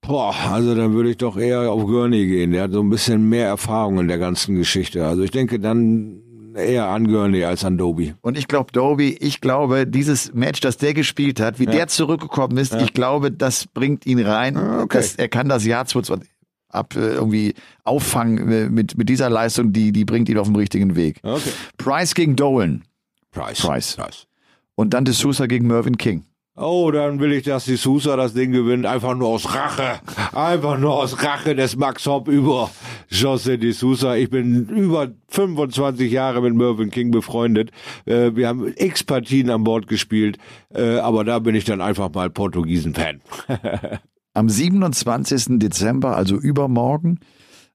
[0.00, 2.50] Boah, also dann würde ich doch eher auf Gurney gehen.
[2.50, 5.06] Der hat so ein bisschen mehr Erfahrung in der ganzen Geschichte.
[5.06, 6.20] Also ich denke dann
[6.56, 8.14] eher an Gurney als an Doby.
[8.20, 11.70] Und ich glaube, Doby, ich glaube, dieses Match, das der gespielt hat, wie ja.
[11.70, 12.80] der zurückgekommen ist, ja.
[12.80, 14.56] ich glaube, das bringt ihn rein.
[14.56, 14.98] Ah, okay.
[14.98, 16.31] Das, er kann das Jahr 2020
[16.72, 17.54] ab äh, irgendwie
[17.84, 21.20] auffangen äh, mit, mit dieser Leistung, die, die bringt ihn auf den richtigen Weg.
[21.22, 21.52] Okay.
[21.78, 22.82] Price gegen Dolan.
[23.30, 23.60] Price.
[23.60, 23.96] Price.
[23.96, 24.26] Price.
[24.74, 26.24] Und dann D'Souza gegen Mervyn King.
[26.54, 30.00] Oh, dann will ich, dass die Sousa das Ding gewinnt, einfach nur aus Rache.
[30.34, 32.70] Einfach nur aus Rache des Max Hopp über
[33.10, 34.16] José de Sousa.
[34.16, 37.70] Ich bin über 25 Jahre mit Mervyn King befreundet.
[38.04, 40.36] Äh, wir haben x Partien an Bord gespielt,
[40.74, 43.22] äh, aber da bin ich dann einfach mal Portugiesen-Fan.
[44.34, 45.58] Am 27.
[45.58, 47.20] Dezember, also übermorgen,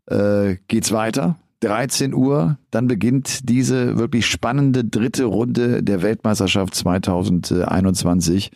[0.07, 1.37] äh, geht's weiter.
[1.61, 8.51] 13 Uhr, dann beginnt diese wirklich spannende dritte Runde der Weltmeisterschaft 2021.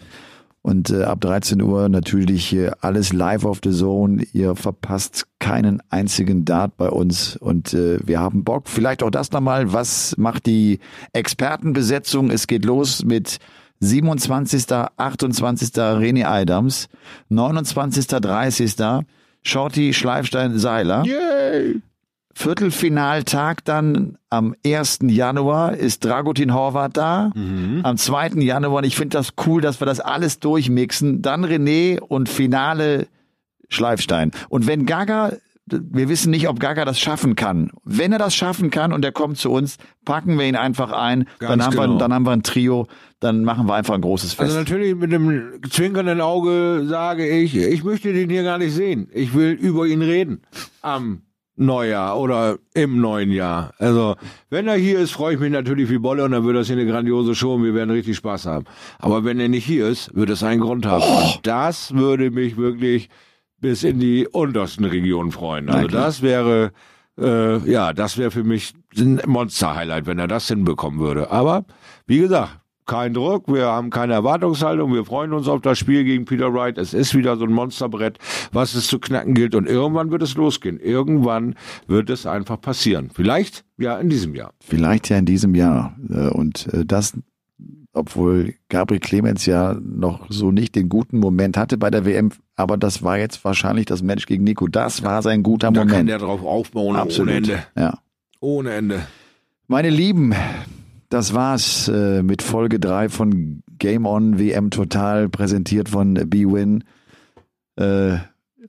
[0.64, 4.24] Und äh, ab 13 Uhr natürlich äh, alles live auf the Zone.
[4.34, 7.36] Ihr verpasst keinen einzigen Dart bei uns.
[7.36, 8.70] Und äh, wir haben Bock.
[8.70, 9.74] Vielleicht auch das nochmal.
[9.74, 10.80] Was macht die
[11.14, 12.30] Expertenbesetzung?
[12.30, 13.40] Es geht los mit
[13.82, 15.70] 27., 28.
[15.76, 16.88] René Adams,
[17.30, 18.76] 29., 30.
[19.44, 21.04] Shorty Schleifstein Seiler.
[21.04, 21.82] Yay!
[22.34, 25.00] Viertelfinaltag dann am 1.
[25.08, 27.32] Januar ist Dragutin Horvath da.
[27.84, 28.42] Am 2.
[28.42, 31.22] Januar, und ich finde das cool, dass wir das alles durchmixen.
[31.22, 33.08] Dann René und Finale
[33.68, 34.32] Schleifstein.
[34.48, 35.34] Und wenn Gaga,
[35.72, 37.72] wir wissen nicht, ob Gaga das schaffen kann.
[37.84, 41.26] Wenn er das schaffen kann und er kommt zu uns, packen wir ihn einfach ein.
[41.40, 41.98] Ganz Dann haben, wir, genau.
[41.98, 42.88] dann haben wir ein Trio.
[43.20, 44.42] Dann machen wir einfach ein großes Fest.
[44.42, 49.10] Also natürlich mit einem zwinkernden Auge sage ich, ich möchte den hier gar nicht sehen.
[49.14, 50.42] Ich will über ihn reden
[50.82, 51.22] am
[51.56, 53.74] Neujahr oder im neuen Jahr.
[53.78, 54.16] Also
[54.50, 56.78] wenn er hier ist, freue ich mich natürlich wie Bolle und dann wird das hier
[56.78, 58.66] eine grandiose Show und wir werden richtig Spaß haben.
[59.00, 61.04] Aber wenn er nicht hier ist, wird es einen Grund haben.
[61.04, 63.10] Und das würde mich wirklich
[63.62, 65.70] bis in die untersten Regionen freuen.
[65.70, 66.72] Also das wäre
[67.20, 71.30] äh, ja, das wäre für mich ein Monster-Highlight, wenn er das hinbekommen würde.
[71.32, 71.66] Aber
[72.08, 76.26] wie gesagt, kein Druck, wir haben keine Erwartungshaltung, wir freuen uns auf das Spiel gegen
[76.26, 76.78] Peter Wright.
[76.78, 78.18] Es ist wieder so ein Monsterbrett,
[78.52, 80.80] was es zu knacken gilt und irgendwann wird es losgehen.
[80.80, 81.56] Irgendwann
[81.88, 83.10] wird es einfach passieren.
[83.14, 84.52] Vielleicht ja in diesem Jahr.
[84.60, 85.96] Vielleicht ja in diesem Jahr.
[86.10, 87.18] Äh, Und äh, das,
[87.94, 92.78] obwohl Gabriel Clemens ja noch so nicht den guten Moment hatte bei der WM, aber
[92.78, 94.68] das war jetzt wahrscheinlich das Match gegen Nico.
[94.68, 96.10] Das war sein guter Da kann Moment.
[96.10, 97.30] der drauf aufbauen Absolut.
[97.30, 97.64] ohne Ende.
[97.78, 98.00] Ja.
[98.40, 99.02] Ohne Ende.
[99.68, 100.34] Meine Lieben,
[101.10, 106.84] das war's äh, mit Folge 3 von Game On WM Total, präsentiert von B-Win.
[107.78, 108.18] Äh,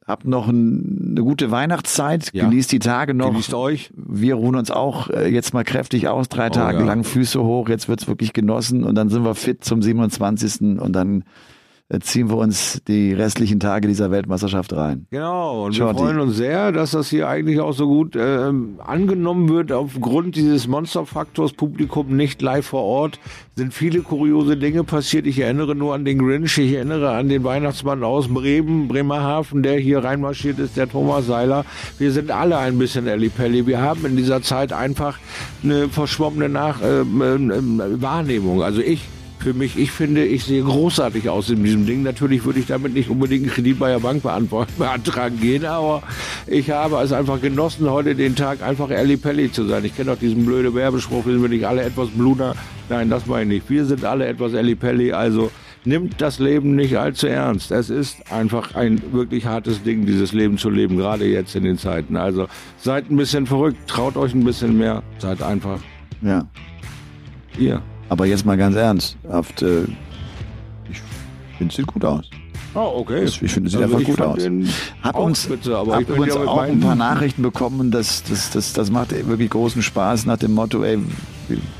[0.07, 2.44] habt noch ein, eine gute Weihnachtszeit, Ja.
[2.44, 3.30] genießt die Tage noch.
[3.30, 3.90] Genießt euch.
[3.96, 6.86] Wir ruhen uns auch äh, jetzt mal kräftig aus, drei Tage Oh ja.
[6.86, 10.78] lang Füße hoch, jetzt wird's wirklich genossen und dann sind wir fit zum 27.
[10.80, 11.24] und dann
[12.01, 15.07] ziehen wir uns die restlichen Tage dieser Weltmeisterschaft rein.
[15.11, 15.99] Genau, und Shorty.
[15.99, 19.72] wir freuen uns sehr, dass das hier eigentlich auch so gut ähm, angenommen wird.
[19.72, 23.20] Aufgrund dieses Monsterfaktors Publikum nicht live vor Ort
[23.57, 25.26] sind viele kuriose Dinge passiert.
[25.26, 29.78] Ich erinnere nur an den Grinch, ich erinnere an den Weihnachtsmann aus Bremen, Bremerhaven, der
[29.78, 31.66] hier reinmarschiert ist, der Thomas Seiler.
[31.99, 33.66] Wir sind alle ein bisschen Ellipelli.
[33.66, 35.18] Wir haben in dieser Zeit einfach
[35.62, 38.62] eine verschwommene Nach ähm, ähm, Wahrnehmung.
[38.62, 39.03] Also ich
[39.43, 42.03] für mich, ich finde, ich sehe großartig aus in diesem Ding.
[42.03, 44.22] Natürlich würde ich damit nicht unbedingt einen Kredit bei der Bank
[44.78, 46.03] beantragen gehen, aber
[46.47, 49.84] ich habe es einfach genossen, heute den Tag einfach Elli Pelli zu sein.
[49.84, 52.55] Ich kenne auch diesen blöden Werbespruch, wir sind nicht alle etwas bluner.
[52.88, 53.70] Nein, das meine ich nicht.
[53.70, 55.51] Wir sind alle etwas Elli Pelli, also
[55.84, 57.72] nimmt das Leben nicht allzu ernst.
[57.72, 61.78] Es ist einfach ein wirklich hartes Ding, dieses Leben zu leben, gerade jetzt in den
[61.78, 62.16] Zeiten.
[62.16, 62.47] Also
[62.78, 65.80] seid ein bisschen verrückt, traut euch ein bisschen mehr, seid einfach
[66.22, 66.47] Ja.
[67.59, 67.82] ihr.
[68.13, 69.17] Aber jetzt mal ganz ernst.
[69.27, 69.85] Habt, äh,
[70.91, 71.01] ich
[71.57, 72.29] finde, es sieht gut aus.
[72.75, 73.25] Oh, okay.
[73.25, 74.39] Ich finde, es sieht einfach ich gut aus.
[75.03, 78.91] Hab uns, spitze, hab übrigens ja auch ein paar Nachrichten bekommen, das, das, das, das
[78.91, 80.99] macht wirklich großen Spaß nach dem Motto, ey,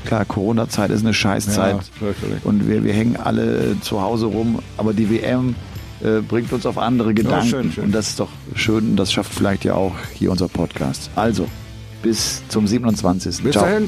[0.05, 1.75] klar, Corona-Zeit ist eine Scheißzeit.
[2.01, 2.07] Ja,
[2.45, 5.53] und wir, wir hängen alle zu Hause rum, aber die WM
[6.03, 7.47] äh, bringt uns auf andere Gedanken.
[7.47, 7.83] schön, schön.
[7.83, 11.11] Und das ist doch schön und das schafft vielleicht ja auch hier unser Podcast.
[11.15, 11.47] Also,
[12.01, 13.43] bis zum 27.
[13.43, 13.65] Bis Ciao.
[13.65, 13.87] dahin.